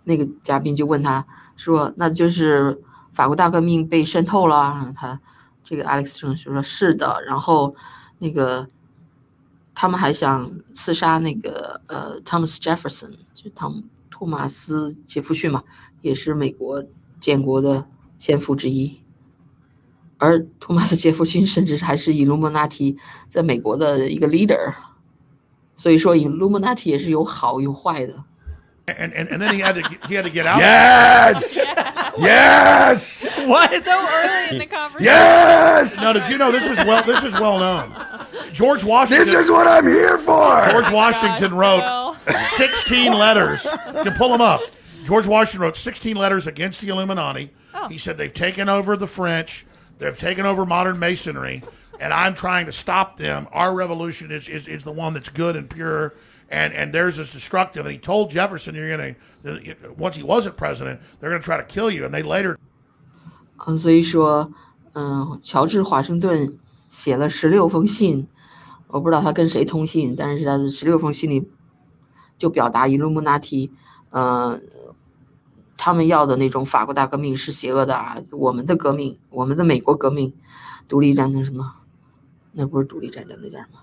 [0.05, 1.25] 那个嘉宾就问他
[1.57, 2.79] 说，那就是
[3.15, 5.19] 法国大革命被渗透了，他
[5.63, 7.73] 这个 Alex 就说是的，然后
[8.19, 8.67] 那个
[9.73, 15.63] 他们还想刺杀那个呃 Thomas Jefferson，就汤托马斯·杰弗逊嘛，
[16.01, 16.83] 也是美国
[17.19, 17.85] 建国的
[18.17, 19.01] 先父之一。
[20.17, 22.97] 而托马斯·杰弗逊甚至还是以 luminati
[23.27, 24.73] 在美国的一个 leader。
[25.77, 28.23] 所以说，Illuminati 也是有好有坏的。
[28.85, 30.61] And, and, and then he had to he had to get out.
[30.61, 31.59] Yes!
[32.17, 33.33] Yes!
[33.45, 33.83] What?
[33.83, 35.05] So early in the conversation.
[35.05, 36.01] Yes!
[36.01, 37.95] Now, did you know this was well this is well known?
[38.51, 39.25] George Washington.
[39.25, 40.69] This is what I'm here for!
[40.71, 43.65] George oh Washington wrote Well, 16 letters.
[43.65, 44.61] You can pull them up.
[45.05, 47.51] George Washington wrote 16 letters against the Illuminati.
[47.73, 47.87] Oh.
[47.87, 49.65] He said they've taken over the French,
[49.99, 51.63] they've taken over modern masonry,
[51.99, 53.47] and I'm trying to stop them.
[53.51, 56.15] Our revolution is, is, is the one that's good and pure,
[56.50, 57.86] and, and theirs is destructive.
[57.86, 61.56] And he told Jefferson, you're going to, once he wasn't president, they're going to try
[61.56, 62.04] to kill you.
[62.04, 62.56] And they later
[63.66, 64.50] 嗯，所以说，
[64.94, 68.26] 嗯，乔治华盛顿写了十六封信，
[68.88, 71.46] 我不知道他跟谁通信，但是他的十六封信里
[72.38, 73.70] 就表达 Illuminati，
[74.08, 74.58] 呃，
[75.76, 80.34] 他们要的那种法国大革命是邪恶的啊，我们的革命，我们的美国革命，
[80.88, 81.74] 独立战争什么，
[82.52, 83.78] 那不是独立战争，那叫什么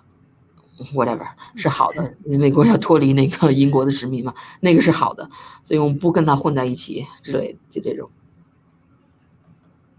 [0.95, 5.29] ？whatever 是好的，美国要脱离那个英国的殖民嘛，那个是好的，
[5.62, 8.11] 所以我们不跟他混在一起之类的，就这种。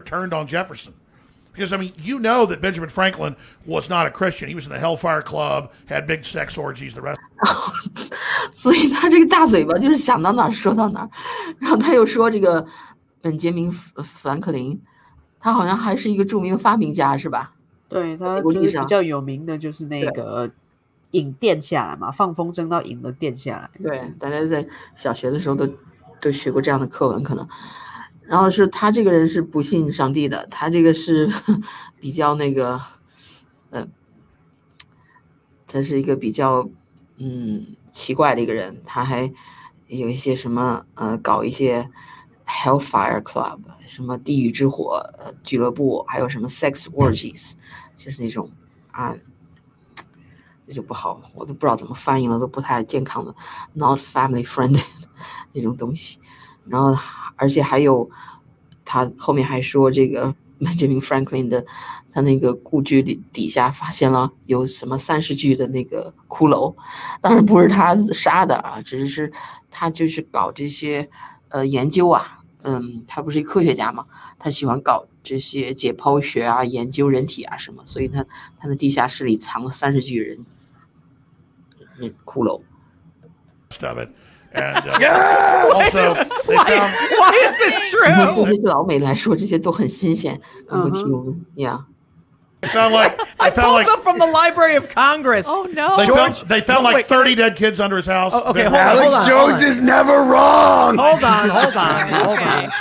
[0.04, 0.92] turned on Jefferson.
[1.54, 4.48] Because, I mean, you know that Benjamin Franklin was not a Christian.
[4.48, 7.18] He was in the Hellfire Club, had big sex orgies, the rest.
[8.52, 11.10] 所以他这个大嘴巴就是想到哪儿说到哪儿，
[11.60, 12.66] 然后他又说这个
[13.20, 14.80] 本杰明·富富兰克林，
[15.38, 17.52] 他好像还是一个著名的发明家，是吧？
[17.88, 20.50] 对他就是比较有名的，就是那个
[21.14, 23.70] 引电下来嘛，放风筝到引的电下来。
[23.82, 25.66] 对，大家在小学的时候都
[26.20, 27.48] 都学过这样的课文，可能。
[28.22, 31.30] 然后是他这个人是不信上帝的，他这个是
[32.00, 32.80] 比较那个，
[33.70, 33.86] 呃，
[35.66, 36.68] 他是一个比较
[37.18, 39.32] 嗯奇怪的一个人，他还
[39.88, 41.88] 有一些什么呃搞一些
[42.46, 47.52] Hellfire Club 什么地狱之火呃俱乐部，还有什么 Sex Orgies，
[47.94, 48.50] 就是那种
[48.90, 49.14] 啊。
[50.66, 53.34] 这就不好，我都不知道怎么翻译了，都不太健康的
[53.74, 54.82] ，not family friendly
[55.52, 56.18] 那种东西。
[56.66, 56.96] 然后，
[57.36, 58.08] 而且还有，
[58.84, 61.64] 他后面还说这个 Benjamin Franklin 的
[62.10, 66.74] 他那个故居里底下发现了有什么三十具的那个骷髅，
[67.20, 69.32] 当然不是他杀的啊，只是是
[69.70, 71.06] 他就是搞这些
[71.48, 74.06] 呃研究啊，嗯，他不是一科学家嘛，
[74.38, 78.24] 他喜欢搞这些解剖学啊，研究人体啊什么，所以他
[78.58, 80.38] 他的地下室里藏了三十具人
[82.25, 82.61] 骷髅。
[83.87, 84.09] of it.
[84.51, 86.13] And uh, also,
[86.47, 88.45] they found Why is this 对 true?
[88.47, 91.85] 这些老美来说，这些都很新鲜，跟不起我们呀。
[92.61, 95.45] they found like I they found pulled like up from the Library of Congress.
[95.47, 95.95] oh no.
[95.97, 98.07] they George- found, they found no, like wait, can I- 30 dead kids under his
[98.07, 98.33] house.
[98.33, 99.69] Oh, okay, They're- hold on, Alex hold on, Jones hold on.
[99.69, 100.97] is never wrong!
[100.97, 102.65] Hold on, hold on, hold Okay.
[102.65, 102.71] on.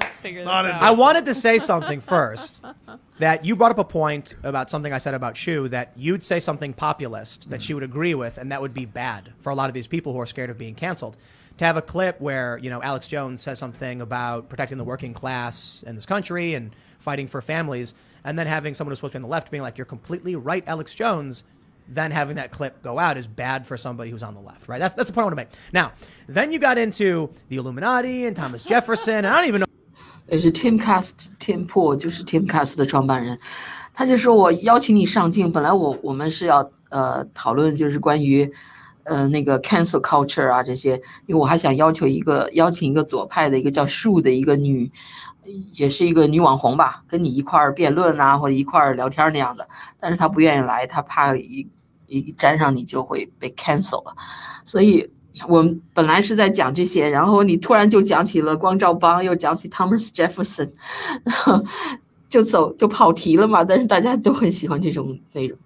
[0.00, 0.82] Let's figure this Not in- out.
[0.82, 2.64] I wanted to say something first.
[3.19, 6.39] That you brought up a point about something I said about Shu that you'd say
[6.39, 9.69] something populist that she would agree with, and that would be bad for a lot
[9.69, 11.17] of these people who are scared of being canceled.
[11.57, 15.15] To have a clip where you know Alex Jones says something about protecting the working
[15.15, 19.19] class in this country and fighting for families, and then having someone who's supposed to
[19.19, 21.43] be on the left being like, "You're completely right, Alex Jones,"
[21.87, 24.77] then having that clip go out is bad for somebody who's on the left, right?
[24.77, 25.49] That's that's the point I want to make.
[25.73, 25.93] Now,
[26.27, 29.67] then you got into the Illuminati and Thomas Jefferson, and I don't even know.
[30.29, 33.39] 也是 Timcast Tim Pool，就是 Timcast 的创办人，
[33.93, 38.51] 他就说我邀请你上镜，本来我我们是要呃讨论就是关于
[39.03, 44.91] 呃那个 cancel culture 啊这些，因为我还想要求一个邀请一个左派的一个叫树的一个女，
[45.75, 49.67] 也是一个女网红吧，跟你一块儿辩论啊或者一块儿聊天那样的，
[49.99, 51.67] 但是他不愿意来，他怕一
[52.07, 54.15] 一沾上你就会被 cancel 了，
[54.65, 55.09] 所以。
[55.47, 60.71] 我们本来是在讲这些，然后你突然就讲起了光照邦，又讲起 Thomas Jefferson，
[61.23, 61.63] 然 后
[62.27, 63.63] 就走就跑题了嘛。
[63.63, 65.57] 但是大家都很喜欢这种内容，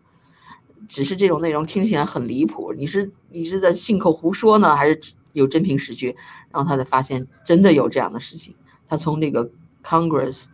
[0.88, 2.74] 只是这种内容听起来很离谱。
[2.76, 5.00] 你是你是在信口胡说呢，还是
[5.34, 6.16] 有真凭实据？
[6.52, 8.54] 然后他才发现真的有这样的事情。
[8.88, 9.50] 他从这个
[9.84, 10.46] Congress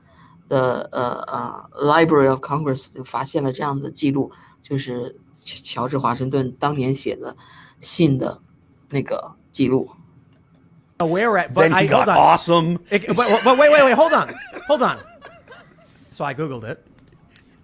[0.48, 7.36] 的呃呃 Library of Congress 就发现了这样的记录，就是乔治华盛顿当年写的
[7.82, 8.42] 信的
[8.91, 9.91] 那个记录。
[10.99, 12.17] where at, but Then I he hold got on.
[12.17, 12.79] awesome.
[12.91, 14.33] It- but, but wait, wait, wait, hold on,
[14.69, 14.99] hold on.
[16.13, 16.85] So I googled it.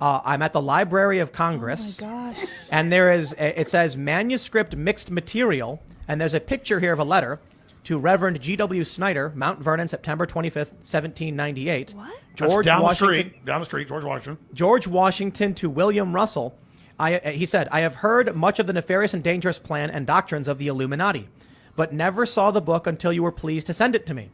[0.00, 2.36] Uh, I'm at the Library of Congress, Gosh.
[2.70, 6.98] and there is a, it says manuscript mixed material, and there's a picture here of
[6.98, 7.40] a letter
[7.84, 8.84] to Reverend G.W.
[8.84, 11.94] Snyder, Mount Vernon, September 25th, 1798.
[11.94, 12.06] What?
[12.36, 13.08] That's George down Washington.
[13.08, 14.38] the street, down the street, George Washington.
[14.52, 16.56] George Washington to William Russell.
[16.98, 20.06] I, uh, he said, I have heard much of the nefarious and dangerous plan and
[20.06, 21.28] doctrines of the Illuminati.
[21.78, 24.30] but never saw the book until you were pleased to send it to me.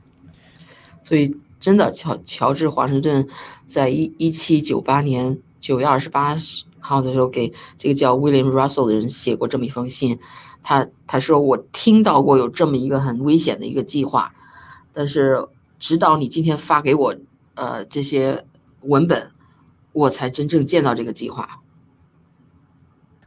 [1.02, 3.28] 所以真的，乔乔治华盛顿
[3.66, 6.34] 在一一七九八年九月二十八
[6.80, 10.18] 号的时候，给这个叫 William Russell 的人写过这么一封信。
[10.62, 14.32] 他他说我听到过有这么一个很危险的一个计划，
[14.94, 15.46] 但是
[15.78, 17.14] 直到你今天发给我
[17.54, 18.42] 呃这些
[18.80, 19.30] 文本，
[19.92, 21.60] 我才真正见到这个计划。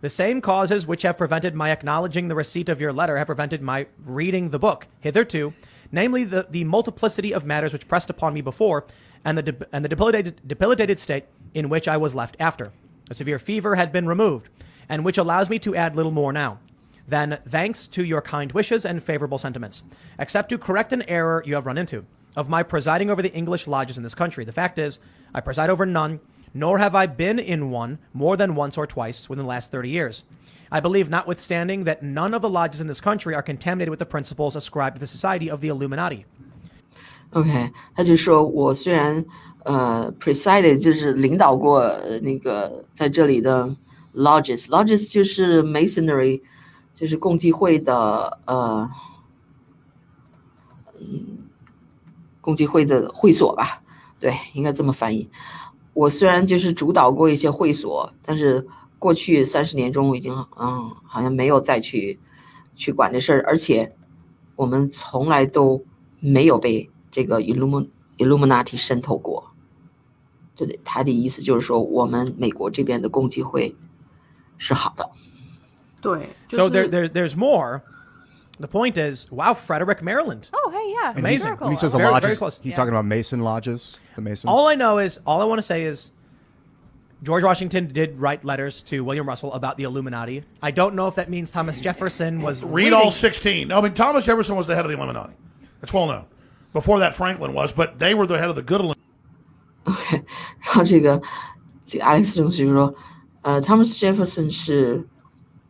[0.03, 3.63] The same causes which have prevented my acknowledging the receipt of your letter have prevented
[3.63, 5.53] my reading the book hitherto,
[5.93, 8.85] namely the, the multiplicity of matters which pressed upon me before,
[9.25, 12.73] and the, de- and the debilitated, debilitated state in which I was left after.
[13.11, 14.49] A severe fever had been removed,
[14.89, 16.59] and which allows me to add little more now.
[17.07, 19.85] Then, thanks to your kind wishes and favorable sentiments,
[20.19, 23.69] except to correct an error you have run into of my presiding over the English
[23.69, 24.45] lodges in this country.
[24.45, 24.99] The fact is,
[25.35, 26.19] I preside over none,
[26.54, 29.90] nor have I been in one more than once or twice within the last 30
[29.90, 30.24] years.
[30.70, 34.06] I believe, notwithstanding, that none of the lodges in this country are contaminated with the
[34.06, 36.26] principles ascribed to the Society of the Illuminati.
[37.32, 39.24] OK，他就说我虽然
[39.64, 43.76] 呃 presided 就是领导过呃那个在这里的
[44.16, 46.42] lodges，lodges 就是 masonry，
[46.94, 48.90] 就是共济会的呃
[51.00, 51.50] 嗯
[52.42, 53.84] 共济会的会所吧，
[54.20, 55.30] 对，应该这么翻译。
[55.95, 58.67] 我虽然就是主导过一些会所，但是
[58.99, 62.19] 过去三十年中，我已经嗯好像没有再去
[62.75, 63.95] 去管这事儿，而且
[64.57, 65.85] 我们从来都
[66.21, 69.51] 没有被这个 Illum Illuminati 渗透过。
[70.55, 73.75] 这里他的意思就是说，我们美国这边的共济会
[74.59, 75.11] 是好的。
[76.01, 77.81] 对，就 So 是 there, there, there's more.
[78.62, 80.50] The point is, wow, Frederick Maryland.
[80.52, 81.10] Oh, hey, yeah.
[81.10, 81.46] And he- Amazing.
[81.50, 82.60] Miracle When he says the Very- very lodges, close.
[82.62, 82.76] he's Yeah.
[82.78, 84.50] talking about Mason lodges, the Masons.
[84.50, 86.12] All I know is, all I want to say is,
[87.24, 90.44] George Washington did write letters to William Russell about the Illuminati.
[90.62, 93.68] I don't know if that means Thomas Jefferson was Read all reading- 16.
[93.70, 95.34] No, I mean, Thomas Jefferson was the head of the Illuminati.
[95.82, 96.26] That's well known.
[96.74, 99.02] Before that, Franklin was, but they were the head of the good Illuminati.
[99.86, 101.22] 然后这个
[101.86, 102.94] 这个 Alex 同学说，
[103.42, 105.08] 呃，Thomas Jefferson 是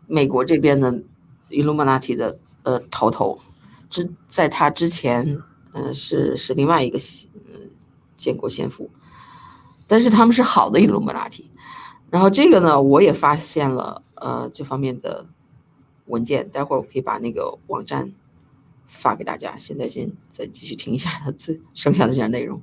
[0.07, 0.91] 美国这边的
[1.49, 3.38] Illuminati 的 呃头头，
[3.90, 5.40] 之在他之前，
[5.72, 6.98] 呃是是另外一个
[7.52, 7.58] 呃
[8.16, 8.90] 建国先父，
[9.86, 11.44] 但是他们是好的 Illuminati。
[12.10, 15.26] 然后这个呢，我也发现了呃这方面的
[16.06, 18.12] 文件，待会儿我可以把那个网站
[18.86, 19.56] 发给大家。
[19.56, 22.60] 现在先再继续听一下他这剩下的这点内容。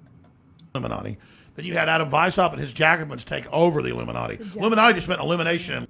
[0.74, 1.18] Illuminati.
[1.56, 4.38] Then you had Adam Weishaupt and his Jacobins take over the Illuminati.
[4.56, 5.88] Illuminati just meant elimination.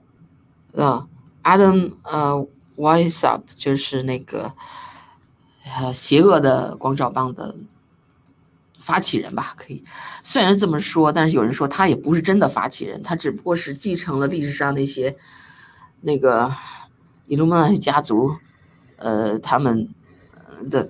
[0.72, 1.06] 呃
[1.44, 2.48] ，Adam 呃
[2.80, 4.54] Weishaupt 就是那个
[5.66, 7.54] 呃邪恶的光照棒的
[8.80, 9.84] 发起人吧，可以。
[10.24, 15.16] 虽然这么说，但是有人说他也不是真的发起人，他只不过是继承了历史上那些
[16.02, 16.52] 那个
[17.28, 18.38] 伊鲁曼家族，
[18.96, 19.90] 呃，他们
[20.72, 20.90] 的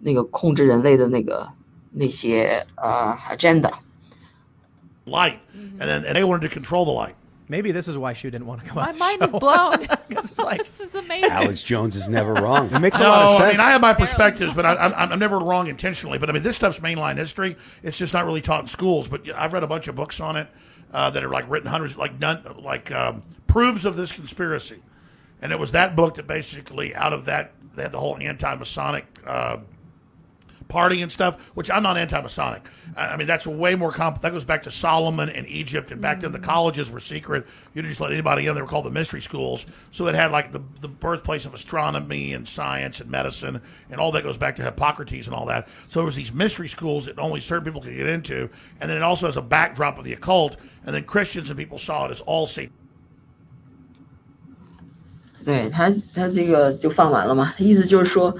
[0.00, 1.48] 那个控制人类的那个
[1.92, 3.72] 那些呃 agenda。
[5.06, 5.38] light,
[5.78, 7.14] and then and they wanted to control the light.
[7.48, 8.84] Maybe this is why Shu didn't want to come up.
[8.84, 9.36] My on the mind show.
[9.36, 9.88] is blown.
[10.18, 11.30] It's like- this is amazing.
[11.30, 12.70] Alex Jones is never wrong.
[12.72, 13.48] It makes a lot of sense.
[13.48, 16.18] I mean I have my perspectives, but I, I'm, I'm never wrong intentionally.
[16.18, 17.56] But I mean this stuff's mainline history.
[17.82, 19.08] It's just not really taught in schools.
[19.08, 20.48] But I've read a bunch of books on it
[20.92, 24.82] uh, that are like written hundreds, like none, like um, proofs of this conspiracy.
[25.40, 29.06] And it was that book that basically out of that they had the whole anti-Masonic.
[29.24, 29.58] Uh,
[30.69, 32.63] party and stuff, which I'm not anti-Masonic.
[32.95, 34.21] I I mean, that's way more comp.
[34.21, 37.45] That goes back to Solomon and Egypt, and back then the colleges were secret.
[37.73, 38.55] You didn't just let anybody in.
[38.55, 39.65] They were called the mystery schools.
[39.91, 44.11] So it had like the, the birthplace of astronomy and science and medicine, and all
[44.13, 45.67] that goes back to Hippocrates and all that.
[45.89, 48.49] So there was these mystery schools that only certain people could get into,
[48.79, 50.55] and then it also has a backdrop of the occult.
[50.85, 52.73] And then Christians and people saw it as all Satan.
[55.43, 58.33] 对他，他这个就放完了嘛，意思就是说，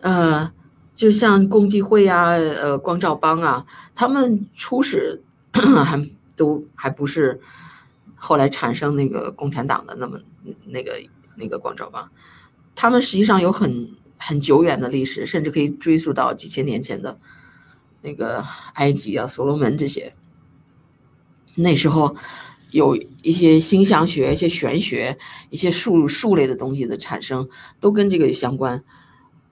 [0.00, 0.50] 呃，
[0.93, 7.41] 就像共济会啊，呃，光照帮啊，他们初始 还都还不是
[8.15, 10.19] 后来产生那个共产党的那么
[10.65, 11.01] 那个
[11.35, 12.09] 那个光照帮，
[12.75, 17.17] 他们实际上有很很久远的历史，甚至可以追溯到几千年前的
[18.01, 18.43] 那个
[18.75, 20.13] 埃及啊、所罗门这些。
[21.55, 22.15] 那时候
[22.71, 25.17] 有一些星象学、一些玄学、
[25.49, 28.83] 一些数数类的东西的产生，都跟这个相关。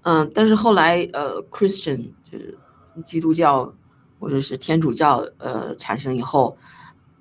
[0.04, 2.58] 嗯，但是后来呃，Christian 就是
[3.06, 3.74] 基督教
[4.20, 6.58] 或者是天主教呃产生以后，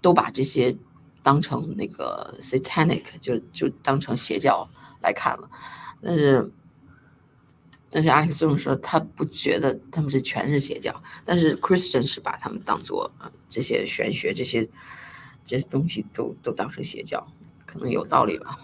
[0.01, 0.75] 都把这些
[1.23, 4.67] 当成那个 satanic，就就当成邪教
[5.03, 5.51] 来看了。
[6.03, 6.51] 但是
[7.91, 14.67] 但是阿里斯顿说他不觉得他们是全是邪教，但是 Christian 是把他们当做呃这些玄学这些
[15.45, 17.27] 这些东西都都当成邪教，
[17.67, 18.59] 可能有道理吧。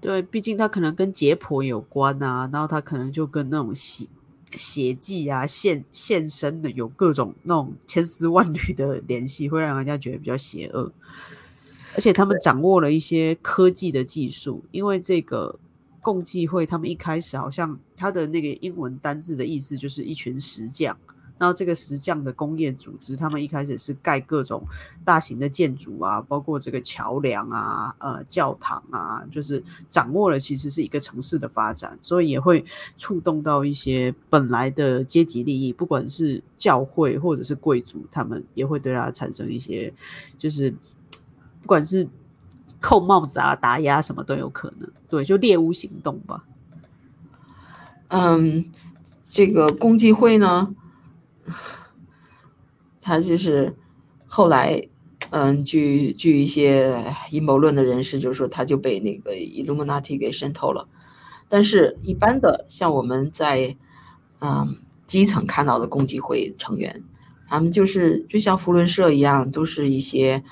[0.00, 4.06] 对，毕竟他可能跟解剖有关啊，然后他可能就跟那种邪
[4.56, 10.92] 邪迹啊、现现身的有各种那种千丝万缕的联系，会让人家觉得比较邪恶。
[11.94, 15.58] 而且他们掌握了一些科技的技术，因为这个
[16.00, 20.96] 共济会，他们一开始好像他的那个英文单字的意思就是一群石匠。
[21.38, 24.66] 然后这个石匠的工业组织，他们一开始是盖各种
[25.04, 32.64] 大型的建筑啊，包括这个桥梁啊、呃教堂啊，就是掌握了其实是一个城市的发展，所以也会
[32.96, 39.92] 触动到一些本来的阶级利益，不管是教会或者是贵族，他们也会对他产生一些，
[40.38, 40.70] 就是
[41.60, 42.08] 不管是
[42.80, 46.44] 扣帽子啊、打压什么都有可能，对，就猎巫行动吧。
[48.08, 48.70] 嗯，
[49.22, 50.74] 这个共济会呢？
[53.00, 53.74] 他就是
[54.26, 54.88] 后来，
[55.30, 60.88] 嗯，据据一些阴谋论的人士就说，他就被那个 Illuminati 给渗透了。
[61.48, 63.76] 但是，一般的像我们在
[64.40, 64.76] 嗯
[65.06, 67.04] 基层看到的共济会成员，
[67.48, 70.42] 他们就是就像福伦社一样，都是一些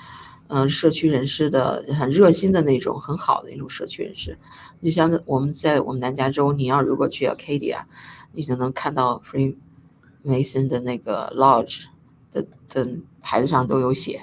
[0.47, 4.37] 嗯社区人士的很热心的那种很好的一种社区人士。
[4.81, 7.81] 就像我们在我们南加州，你要如果去 Acadia，
[8.31, 9.57] 你就能看到 Free。
[10.25, 11.85] Mason 的那个 Lodge
[12.31, 14.21] 的的牌子上都有写，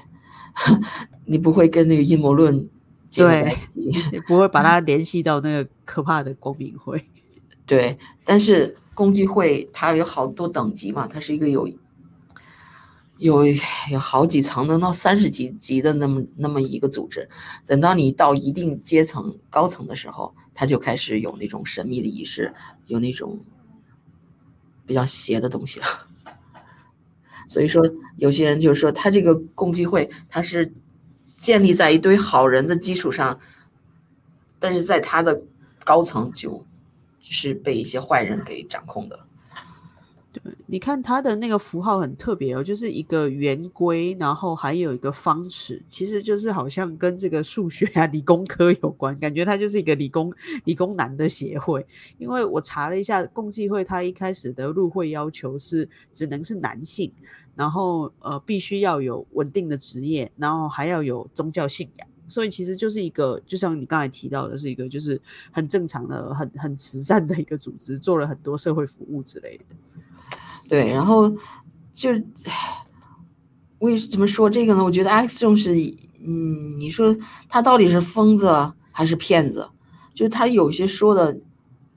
[1.24, 2.68] 你不会跟那个阴谋论
[3.08, 7.08] 结合在一起，不会把它联系到那个可怕的光明会。
[7.64, 11.68] 对，但是共济会它有好多等级嘛，它是一个有
[13.18, 13.44] 有
[13.90, 17.28] 有好几层，能到三十几级的那么那么一个组织。
[17.64, 22.52] 等到你到一定阶层高层的时候，它就开始有那种神秘的仪式，
[22.88, 23.38] 有那种。
[24.92, 25.86] 比较邪的东西了，
[27.48, 27.82] 所以说
[28.18, 30.70] 有些人就是说，他这个共济会，他是
[31.38, 33.40] 建立在一堆好人的基础上，
[34.58, 35.44] 但是在他的
[35.82, 36.66] 高层就
[37.22, 39.18] 是被一些坏人给掌控的。
[40.32, 50.32] 对，你看它的那个符号很特别哦，就是一个圆规，然后还有一个方尺，其实就是好像跟这个数学啊、理工科有关，感觉它就是一个理工
[50.64, 51.86] 理工男的协会。
[52.16, 57.12] 因为我查了一下，共济会它一开始的入会要求是只能是男性，
[57.54, 65.20] 然后呃必须要有稳定的职业，然后还要有宗教信仰，所以其实就是一个，就像你刚才提到的，是一个就是
[65.50, 69.64] 很正常的、很很慈善的一个组织，做了很多社会服务之类的。
[70.72, 71.30] 对，然后
[71.92, 72.08] 就
[73.80, 74.82] 为什么说这个呢？
[74.82, 75.74] 我觉得 Alex 重视，
[76.24, 77.14] 嗯，你说
[77.46, 79.68] 他到底是疯子还是骗子？
[80.14, 81.38] 就是他有些说的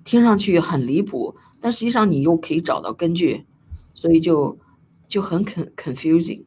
[0.03, 3.45] 听上去很离谱，但实际上你又可以找到根据，
[3.93, 4.59] 所以就
[5.07, 6.43] 就很 confusing。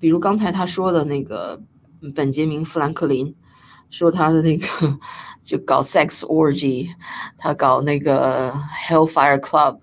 [0.00, 1.60] 比如刚才他说的那个
[2.14, 3.34] 本杰明·富兰克林，
[3.90, 4.66] 说他的那个
[5.42, 6.88] 就搞 sex orgy，
[7.36, 8.50] 他搞那个
[8.88, 9.80] Hellfire Club。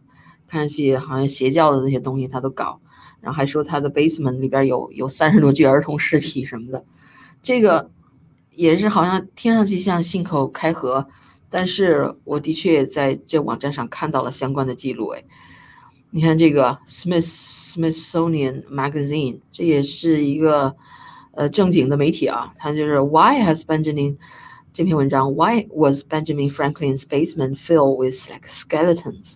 [0.49, 2.81] 看戏好像邪教的那些东西他都搞，
[3.21, 6.83] 然后还说他的 basement 里边有有三十多具儿童尸体什么的，
[7.41, 7.89] 这个
[8.55, 11.07] 也是好像听上去像信口开河，
[11.49, 15.07] 但是我的确在这网站上看到了相关的记录。
[15.09, 15.23] 哎，
[16.11, 20.75] 你看这个 Smith Smithsonian Magazine，这也是一个
[21.31, 24.17] 呃正经的媒体啊，它就是 Why has Benjamin
[24.73, 29.35] 这篇文章 Why was Benjamin Franklin's basement filled with like skeletons？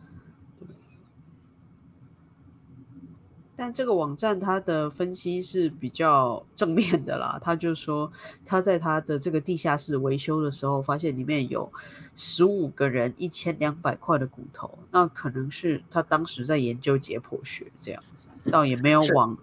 [3.61, 8.11] 但这个网站它的分析是比较正面的啦，他就说
[8.43, 11.71] 他在他的这个地下室维修的时候，发现里面有
[12.15, 19.37] 十五个人一千两百块的骨头，那可能是他当时在研究解剖学这样子，倒也没有往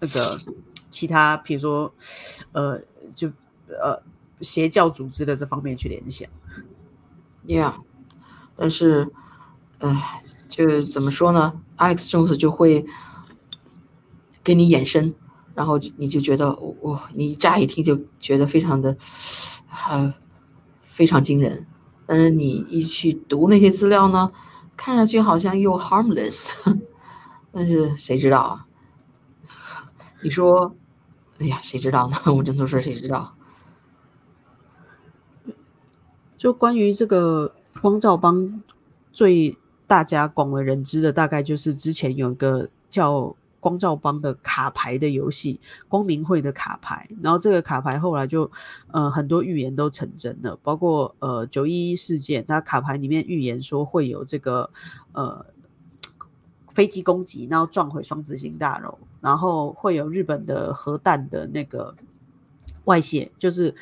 [0.00, 0.40] 那个
[0.88, 1.92] 其他，比如说
[2.52, 2.80] 呃，
[3.14, 3.28] 就
[3.68, 4.02] 呃
[4.40, 6.26] 邪教组织的这方面去联想。
[7.46, 7.74] Yeah，
[8.56, 9.12] 但是，
[9.80, 12.86] 唉，就怎么说呢？Alex Jones 就会。
[14.42, 15.14] 给你延伸，
[15.54, 18.96] 然后你就觉得我，你乍一听就觉得非常的，
[19.88, 20.12] 呃，
[20.82, 21.66] 非常惊人。
[22.06, 24.30] 但是你一去读那些资料呢，
[24.76, 26.52] 看上去好像又 harmless，
[27.52, 28.66] 但是谁知道啊？
[30.22, 30.74] 你说，
[31.38, 32.16] 哎呀，谁知道呢？
[32.36, 33.34] 我真的说谁知道？
[36.36, 38.62] 就关于这个光照帮
[39.12, 39.58] 最。
[39.84, 47.08] 大家广为人知的，大概就是之前有一个叫光照帮的卡牌的游戏，光明会的卡牌。
[47.22, 48.50] 然后这个卡牌后来就
[48.88, 54.68] 呃很多预言都成真了，包括呃九一一事件，那卡牌里面预言说会有这个
[55.12, 55.46] 呃
[56.70, 61.94] 飞机攻击，然后撞毁双子星大楼，然后会有日本的核弹的那个
[62.86, 63.72] 外泄，就是。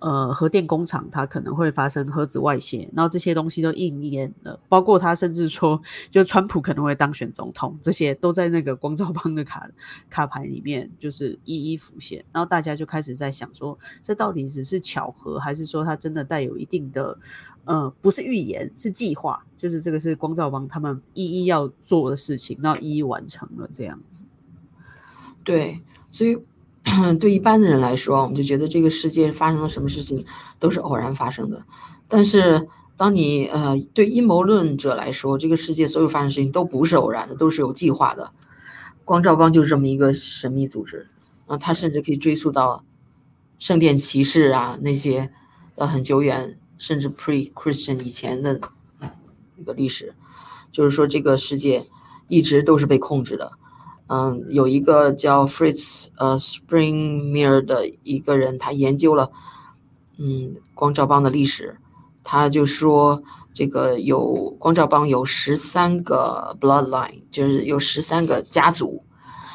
[0.00, 5.80] 呃，核电工厂它可能会发生核子外泄，然后这些东西都应验了，包括他甚至说，
[6.10, 9.68] 就川普可能会当选总统，这些都在那个光照邦的卡
[10.08, 12.24] 卡牌里面，就是一一浮现。
[12.32, 17.18] 然后大家就开始在想说，这到底只是巧合，还是说它真的带有一定的，
[17.66, 24.24] 呃，不是预言，是计划，就是这个是光照帮他们一一要做的事情，然后一一完成了这样子。
[25.44, 26.38] 对，所以。
[27.18, 30.24] 对一般的人来说，我们就觉得这个世界发生了什么事情
[30.58, 31.62] 都是偶然发生的。
[32.08, 38.32] 但是，当你呃对阴谋论者来说，这个世界所有发生事情都不是偶然的，都是有计划的。
[39.04, 41.08] 光照帮就是这么一个神秘组织
[41.46, 42.84] 啊，它甚至可以追溯到
[43.58, 45.30] 圣殿骑士啊那些
[45.76, 48.60] 呃很久远，甚至 pre-Christian 以前的
[49.56, 50.14] 那个历史，
[50.70, 51.86] 就是说这个世界
[52.28, 53.52] 一直都是被控制的。
[54.12, 59.30] 嗯，有一个叫 Fritz 呃 Springmeier 的一个人，他研究了
[60.18, 61.76] 嗯光照帮的历史，
[62.24, 63.22] 他就说
[63.54, 69.04] 这个有光照帮有十三个 bloodline，就是有十三个家族，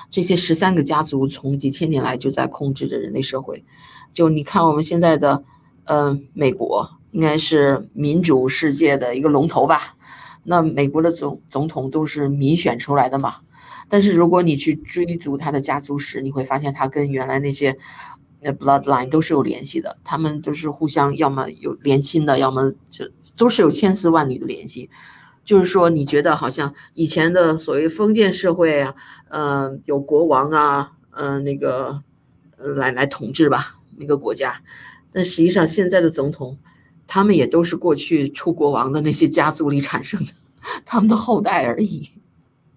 [0.10, 3.66] 这些十三个家族从几千年来就在控制着人类社会。
[4.14, 5.44] 就你看我们现在的
[5.84, 9.98] 呃美国，应该是民主世界的一个龙头吧？
[10.46, 13.42] 那美国的总总统都是民选出来的嘛？
[13.88, 17.78] 但是如果你去追逐他的家族史，你会发现他跟原来那些
[18.42, 24.90] 呃 bloodline 都是有联系的，他们都是互相要么有连亲的，要么就都是有千丝万缕的联系。
[25.44, 28.96] 就是说，你觉得好像以前的所谓封建社会啊，
[29.30, 32.02] 嗯，有国王啊，嗯，那个
[32.58, 34.64] 来来统治吧那个国家，
[35.12, 36.58] 但实际上现在的总统，
[37.06, 40.32] 他们也都是过去出国王的那些家族里产生的，
[40.84, 42.10] 他们的后代而已。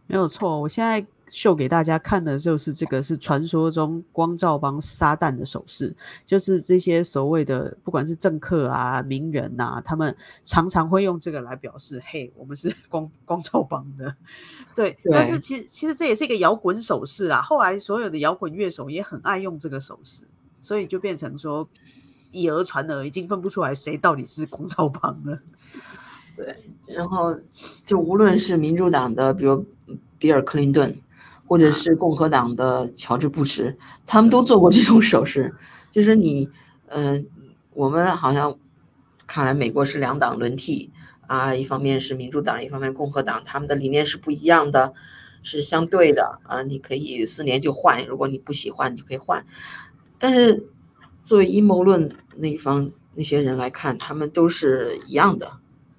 [0.08, 5.94] 没有错，我现在秀给大家看的就是这个，是传说中光照帮撒旦的手势，
[6.24, 14.16] 就是这些所谓的不管是政客啊、名人呐，他们常常会用这个来表示，嘿，我们是 光光照帮的。
[14.74, 17.42] 对，但是其实其实这也是一个摇滚手势啊。
[17.42, 20.22] 后来所有的摇滚乐手也很爱用这个手势，
[20.62, 21.68] 所以就变成说
[22.32, 25.38] 以讹传讹，已经分不出来谁到底是光照帮了。
[26.38, 27.36] 对，然后
[27.84, 29.66] 就无论是民主党的，比如。
[30.20, 31.00] 比尔·克林顿，
[31.46, 35.54] 或者是共和党的乔治·布什，他们都做过这种手势。
[35.92, 36.50] 就是你，
[36.88, 37.24] 嗯，
[37.72, 38.58] 我们好像
[39.28, 40.90] 看来美国是两党轮替
[41.28, 44.92] 啊，一方面是民主党，一方面共和党，他们的理念是不一样的，
[45.44, 46.62] 是相对的啊。
[46.62, 49.46] 你可以四年就换，如果你不喜欢，你就可以换。
[50.18, 50.66] 但是
[51.24, 55.48] 作为阴谋论那一方那些人来看，他们都是一样的。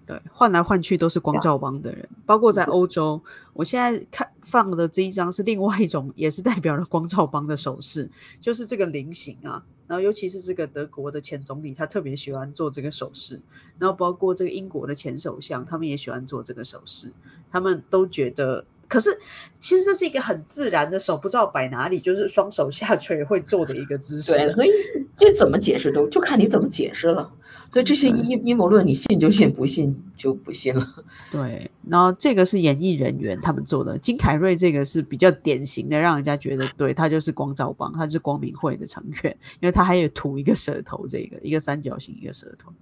[0.10, 3.22] 对，换来换去都是光照帮的人，包括在欧洲。
[3.54, 8.10] 我现在看放的这一张是另外一种，也是代表了光照帮的手势，
[8.42, 9.64] 就是这个菱形啊。
[9.86, 13.40] 然后尤其是这个德国的前总理，他特别喜欢做这个手势。
[13.78, 17.14] 然后包括这个英国的前首相，他们也喜欢做这个手势。
[17.52, 19.18] 他们都觉得，可是
[19.62, 24.34] 其实这是一个很自然的手，不知道摆哪里，就是双手下垂会做的一个姿势。
[24.34, 24.70] 对，所以
[25.16, 27.32] 这怎么解释都就看你怎么解释了。
[27.72, 30.84] 所以这些阴阴谋论，你信就信，不信就不信了。
[31.32, 42.74] 对，然后这个是演艺人员他们做的，金凯瑞这个是比较典型的，让人家觉得对他就是光照帮，他就是光明会的成员，因为他还有吐一个舌头，这个一个三角形一个舌头，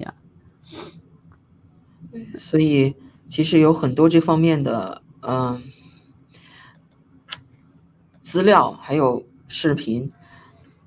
[0.00, 0.14] 呀。
[2.36, 2.94] 所以
[3.26, 5.62] 其实有很多这方面的嗯
[8.20, 10.12] 资料，还有视频。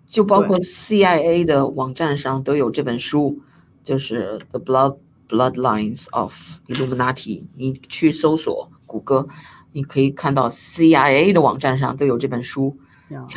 [0.08, 3.42] 就包括 CIA 的网站上都有这本书，
[3.84, 6.34] 就是 The Blood Bloodlines of
[6.68, 7.44] Illuminati。
[7.56, 9.28] 你去搜索谷歌，
[9.74, 12.78] 你可以看到 CIA 的网站上都有这本书，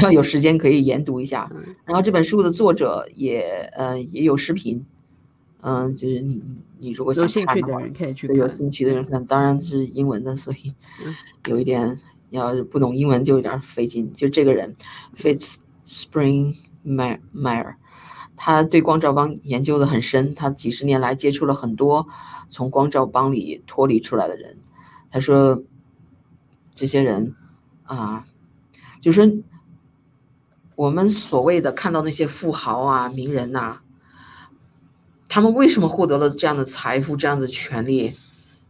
[0.01, 1.51] 要 有时间可以研读一下。
[1.85, 3.41] 然后这本书的作者也
[3.75, 4.85] 呃也有视频，
[5.61, 6.43] 嗯，就是你
[6.79, 10.75] 你如果有兴趣的人可以去看，有兴趣的人看，当然是英文的，所以
[11.49, 11.99] 有一点
[12.31, 14.13] 要是不懂英文就有点费劲。
[14.13, 14.77] 就这个人
[15.17, 15.57] ，Fitz
[15.87, 16.57] Spring。
[16.85, 17.75] myer，
[18.35, 22.07] 他对光照帮研究的很深，他几十年来接触了很多
[22.49, 24.57] 从光照帮里脱离出来的人。
[25.11, 25.63] 他说，
[26.75, 27.35] 这些人
[27.83, 28.25] 啊，
[29.03, 29.43] 就是
[30.77, 33.81] 我们所谓的看到那些富豪啊、名人呐，
[35.29, 38.15] 他们为什么获得了这样的财富、这样的权利？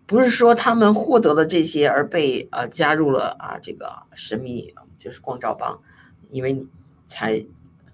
[0.07, 5.79] 不是说他们获得了这些而被呃加入了啊这个神秘就是光照帮，
[6.31, 6.65] 因为
[7.07, 7.45] 才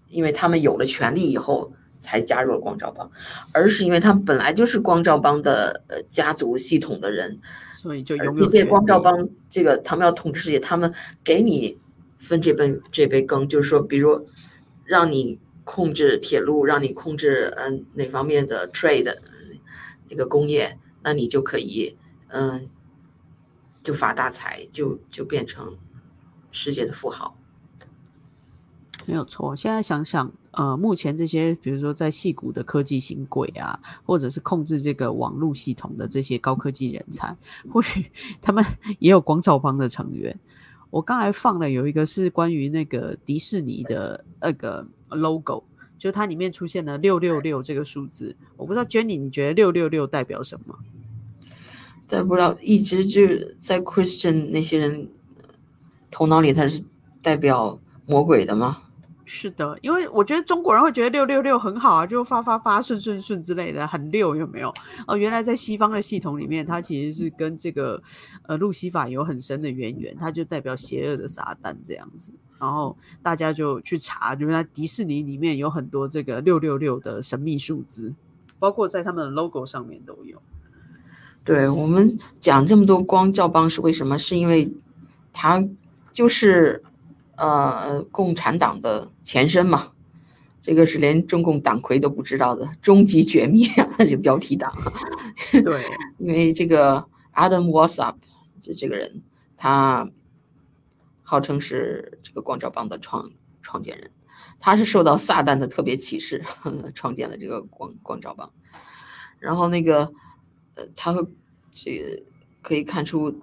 [0.08, 3.10] 因为他们有了权利以后才加入了光照帮，
[3.52, 7.40] 而是因为他们本来就是光照帮的呃家族系统的人，
[7.74, 10.94] 所以就有一些光照帮这个他们要统治世界，他们
[11.24, 11.76] 给你
[12.20, 14.24] 分这杯这杯羹，就是说，比如
[14.84, 19.16] 让你控制铁路，让你控制嗯哪方面的 trade
[20.08, 21.96] 那个工业，那你就可以
[22.28, 22.68] 嗯
[23.82, 25.76] 就发大财，就就变成
[26.52, 27.36] 世界的富豪。
[29.06, 29.54] 没有错。
[29.54, 37.36] 现在想想，呃，目前这些，比如说在戏谷的科技新贵啊，或者是控制这个网络系统的这些高科技人才，
[37.70, 38.10] 或许
[38.40, 38.64] 他们
[39.00, 40.38] 也有光照帮的成员。
[40.94, 45.64] 我刚才放的有一个是关于那个迪士尼的那个 logo，
[45.98, 48.36] 就是它里面出现了六六六这个数字。
[48.56, 50.78] 我不知道 Jenny，你觉得六六六代表什么？
[52.06, 53.22] 但不知道一直就
[53.58, 55.48] 在 Christian 那些人呃
[56.12, 56.84] 头脑里，它是
[57.20, 58.83] 代表魔鬼的吗？
[59.26, 64.72] 是的，因为我觉得中国人会觉得六六六很好啊，就发发发顺顺顺之类的，很溜，有没有？
[65.06, 68.02] 哦，原来在西方的系统里面，它其实是跟这个
[68.46, 72.32] 呃路西法有很深的渊源，它就代表邪恶的撒旦这样子。
[72.60, 78.14] 然后大家就去查，原来迪士尼里面有很多这个六六六的神秘数字，
[78.58, 80.40] 包括在他们的 logo 上面都有。
[81.44, 84.18] 对我们讲这么多光照帮是为什么？
[84.18, 84.72] 是因为
[85.32, 85.62] 它
[86.12, 86.82] 就是
[87.36, 89.92] 呃共产党的前身嘛。
[90.60, 93.68] 这个是连中共党魁都不知道的终极绝灭，
[94.08, 94.72] 这标题党。
[95.52, 95.84] 对，
[96.16, 98.14] 因为这个 Adam Wassup
[98.62, 99.22] 这这个人，
[99.58, 100.08] 他
[101.22, 103.30] 号称是这个光照帮的创
[103.60, 104.10] 创建人，
[104.58, 106.42] 他是受到撒旦的特别启示，
[106.96, 108.50] 创建了这个光光照帮。
[109.38, 110.10] 然后那个
[110.76, 111.20] 呃，他会
[111.70, 112.22] 这个
[112.62, 113.42] 可以看出，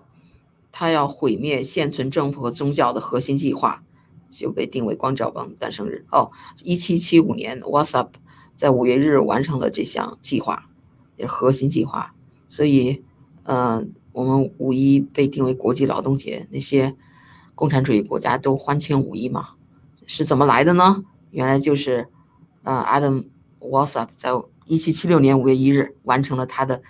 [0.71, 3.83] 他要毁灭现存政府和宗教的核心计划，
[4.29, 6.05] 就被定为光照帮诞生日。
[6.11, 6.31] 哦，
[6.63, 8.09] 一七七五年，Wassop
[8.55, 10.69] 在五月日完成了这项计划，
[11.17, 12.13] 也是核心计划。
[12.47, 13.03] 所以，
[13.43, 16.95] 呃，我们五一被定为国际劳动节，那些
[17.55, 19.49] 共产主义国家都欢庆五一嘛，
[20.05, 21.03] 是怎么来的呢？
[21.31, 22.07] 原来就是，
[22.63, 23.25] 呃，Adam
[23.59, 24.31] Wassop 在
[24.65, 26.81] 一七七六年五月一日完成了他的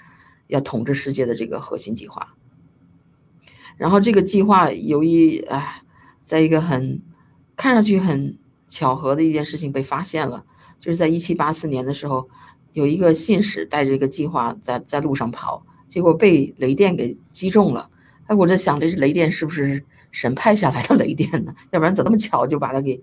[0.47, 2.36] 要统治世界的这个核心计划。
[3.82, 5.82] 然后这个计划由于哎，
[6.21, 7.01] 在一个很
[7.55, 10.45] 看上去很巧合的一件事情被发现了，
[10.79, 12.29] 就是在一七八四年的时候，
[12.73, 17.89] 有一个信使带着一个计划在在路上跑，结果被雷电给击中了。
[18.27, 21.51] 哎，我在想，这是雷电是不是神派下来的雷电呢？
[21.73, 23.01] 要不然怎么那么巧就把它给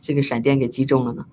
[0.00, 1.24] 这个闪电给击中了呢？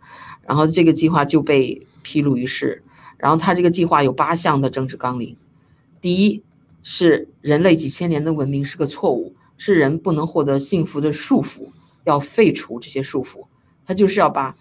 [0.45, 2.83] 然后这个计划就被披露于世。
[3.17, 5.35] 然后他这个计划有八项的政治纲领，
[5.99, 6.43] 第一
[6.87, 11.71] 是人类几千年的文明是个错误，是人不能获得幸福的束缚，
[12.03, 13.47] 要废除这些束缚。
[13.87, 14.55] 他就是要把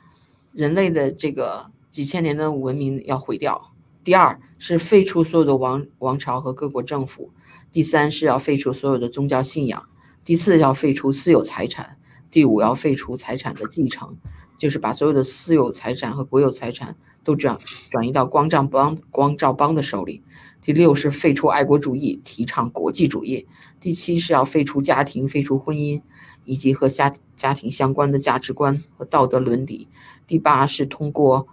[0.53, 3.75] 人类的这个几千年的文明要毁掉。
[4.03, 7.31] 第二是废除所有的王王朝和各国政府。
[7.71, 9.87] 第三是要废除所有的宗教信仰。
[10.25, 11.99] 第四要废除私有财产。
[12.31, 14.17] 第五要废除财产的继承，
[14.57, 17.59] 就是把所有的私有财产和国有财产都转
[17.91, 20.23] 转移到光照帮光照帮的手里。
[20.65, 23.47] 第六是废除爱国主义，提倡国际主义。
[23.79, 26.01] 第七是要废除家庭，废除婚姻，
[26.47, 29.87] 以及和家家庭相关的价值观和道德伦理。
[30.27, 31.47] 第八是通过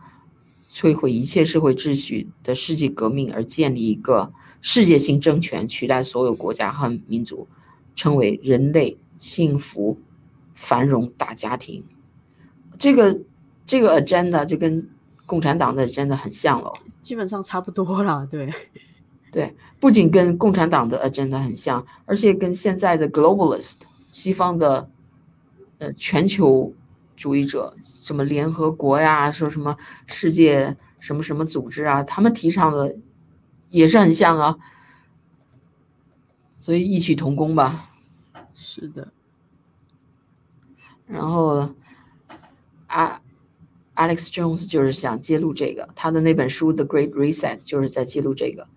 [0.71, 4.31] 摧毁一切社会秩序的世纪革命而建立一个
[4.61, 7.45] 世界性政权，取代所有国家和民族，
[7.93, 9.99] 称为人类幸福
[10.55, 11.83] 繁荣大家庭。
[12.77, 13.19] 这个
[13.65, 14.89] 这个 agenda 就跟
[15.25, 16.71] 共产党的 agenda 很像了。
[17.01, 18.25] 基本上差不多了。
[18.25, 18.49] 对，
[19.31, 23.75] 对，不仅跟共产党的 agenda 很像，而且跟现在的 globalist
[24.11, 24.89] 西方的
[25.77, 26.73] 呃全球
[27.15, 32.97] 主义者，什么联合国呀，说什么世界什么什么组织啊，他们提倡的
[33.69, 34.57] 也是很像啊，
[36.55, 37.87] 所以异曲同工吧。
[38.53, 39.11] 是的，
[41.07, 41.73] 然后
[42.87, 43.21] 啊
[43.95, 48.67] ，Alex Jones 就是想揭露这个，他的那本书《The Great Reset》就是在揭露这个，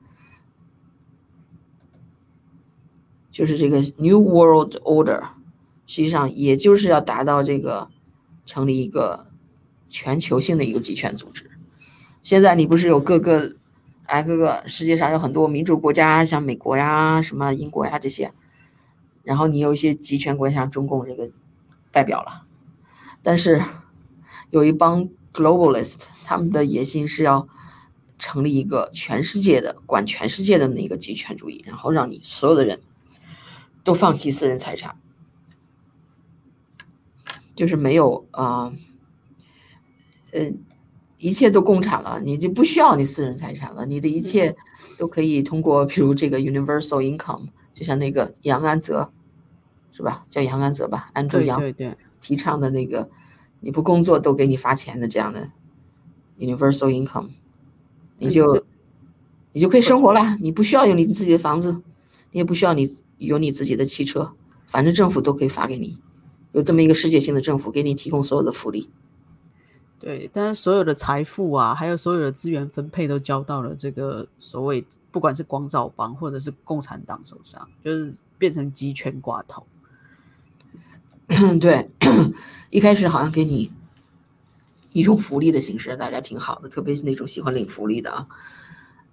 [3.34, 5.20] 就是这个 New World Order，
[5.88, 7.88] 实际上也就是要达到这个
[8.46, 9.26] 成立一个
[9.88, 11.50] 全球性的一个集权组织。
[12.22, 13.56] 现在你不是有各个
[14.04, 18.32] 哎各个世界上有很多民主国家，像美国呀、什么英国呀这些，
[19.24, 21.28] 然后你有一些集权国家，像中共这个
[21.90, 22.46] 代表了，
[23.20, 23.60] 但是
[24.50, 27.48] 有一帮 globalist，他们的野心是要
[28.16, 32.80] 成立一个全世界的管全世界的那个集权主义，然后让你所有的人
[33.84, 34.96] 都放弃私人财产，
[37.54, 38.72] 就是没有啊，
[40.32, 40.50] 呃，
[41.18, 44.56] 一切都共产了，你就不需要你私人财产了，你的一切
[44.98, 49.12] 都可以通过，比如这个 universal income，就像那个杨安泽，
[49.92, 50.24] 是吧？
[50.30, 53.10] 叫杨安泽吧，安住杨对对，提倡的那个，
[53.60, 55.52] 你不工作都给你发钱的这样的
[56.38, 57.28] universal income，
[58.18, 58.64] 你就
[59.52, 61.82] 你就可以生活了，你不需要有你自己的房子，
[62.32, 62.84] 你也不需要你
[63.18, 64.34] 有你自己的汽车，
[64.66, 65.98] 反正政府都可以发给你，
[66.52, 68.90] 有这么一个世界性的政府给你提供所有的福利。
[70.00, 79.66] 对，但是所有的财富啊，还有所有的资源分配都交到了这个所谓不管是光照帮或者是共产党手上，就是变成集权寡头。
[81.58, 81.88] 对，
[82.68, 83.70] 一开始好像给你
[84.92, 88.28] 一种福利的形式，大家挺好的，特别是那种喜欢领福利的啊。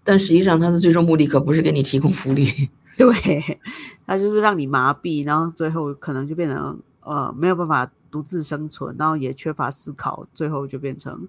[0.03, 2.69] 但实际上，它的最终目的可不是给你提供福利。
[3.01, 3.59] 对，
[4.05, 11.27] 他就是让你麻痹，然后最后可能就变成呃没有办法独自生存，然后也缺乏思考，最后就变成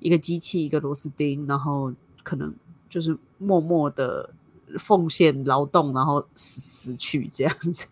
[0.00, 1.90] 一个机器，一个螺丝钉，然后
[2.22, 2.52] 可能
[2.90, 4.28] 就是默默的
[4.78, 7.86] 奉献劳动，然后死死去这样子。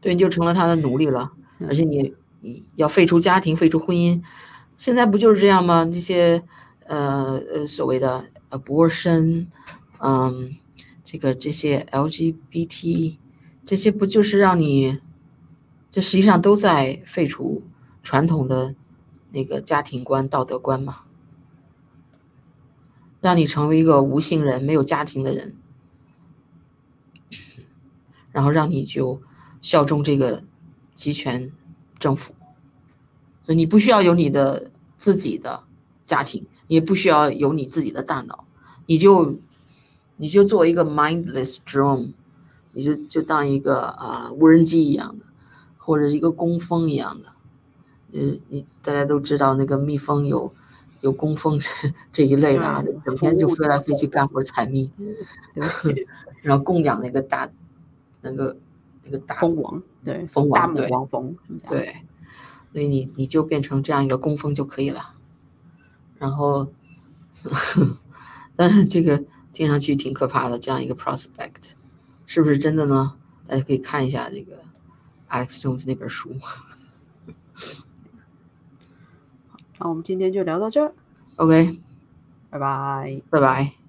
[0.00, 1.30] 对，你就成了他的奴隶了，
[1.68, 4.22] 而且你你要废除家庭，废除婚姻，
[4.76, 5.84] 现在不就是这样吗？
[5.84, 6.42] 这些
[6.86, 9.46] 呃呃所谓的 abortion，
[9.98, 10.56] 嗯，
[11.02, 13.18] 这个这些 LGBT，
[13.64, 15.00] 这些不就是让你，
[15.90, 17.64] 这实际上都在废除
[18.02, 18.74] 传统的
[19.30, 21.02] 那个家庭观、道德观嘛，
[23.20, 25.56] 让你成为一个无性人、没有家庭的人，
[28.30, 29.22] 然后让你就。
[29.62, 30.42] 效忠这个
[30.92, 31.52] 集权
[32.00, 32.34] 政府，
[33.42, 35.62] 所以你不需要有你的自己的
[36.04, 38.44] 家庭，也不需要有你自己的大脑，
[38.86, 39.38] 你就
[40.22, 42.12] 你就做一个 mindless drone，
[42.70, 45.24] 你就就当一个啊无人机一样的，
[45.76, 47.32] 或者一个工蜂一样的，
[48.12, 50.54] 呃，你大家都知道那个蜜蜂有
[51.00, 51.58] 有工蜂
[52.12, 54.88] 这一类的啊，整天就飞来飞去干活采蜜，
[56.42, 57.50] 然后供养那个大
[58.20, 58.56] 那个。
[59.04, 61.36] 那个大蜂王，对，蜂王，大母王蜂，
[61.68, 61.96] 对，
[62.72, 65.16] 所以你你就变成这样一个工蜂就可以了。
[66.20, 66.68] 然后，
[68.54, 69.20] 但是这个
[69.52, 71.72] 听上去挺可怕的，这样一个 prospect，
[72.26, 73.16] 是不是真的呢？
[73.46, 74.58] 大家可以看一下这个
[75.28, 76.30] Alex Jones 那本书。
[79.78, 80.94] 那我们今天就聊到这儿
[81.36, 81.80] ，OK，
[82.50, 83.81] 拜拜，拜拜。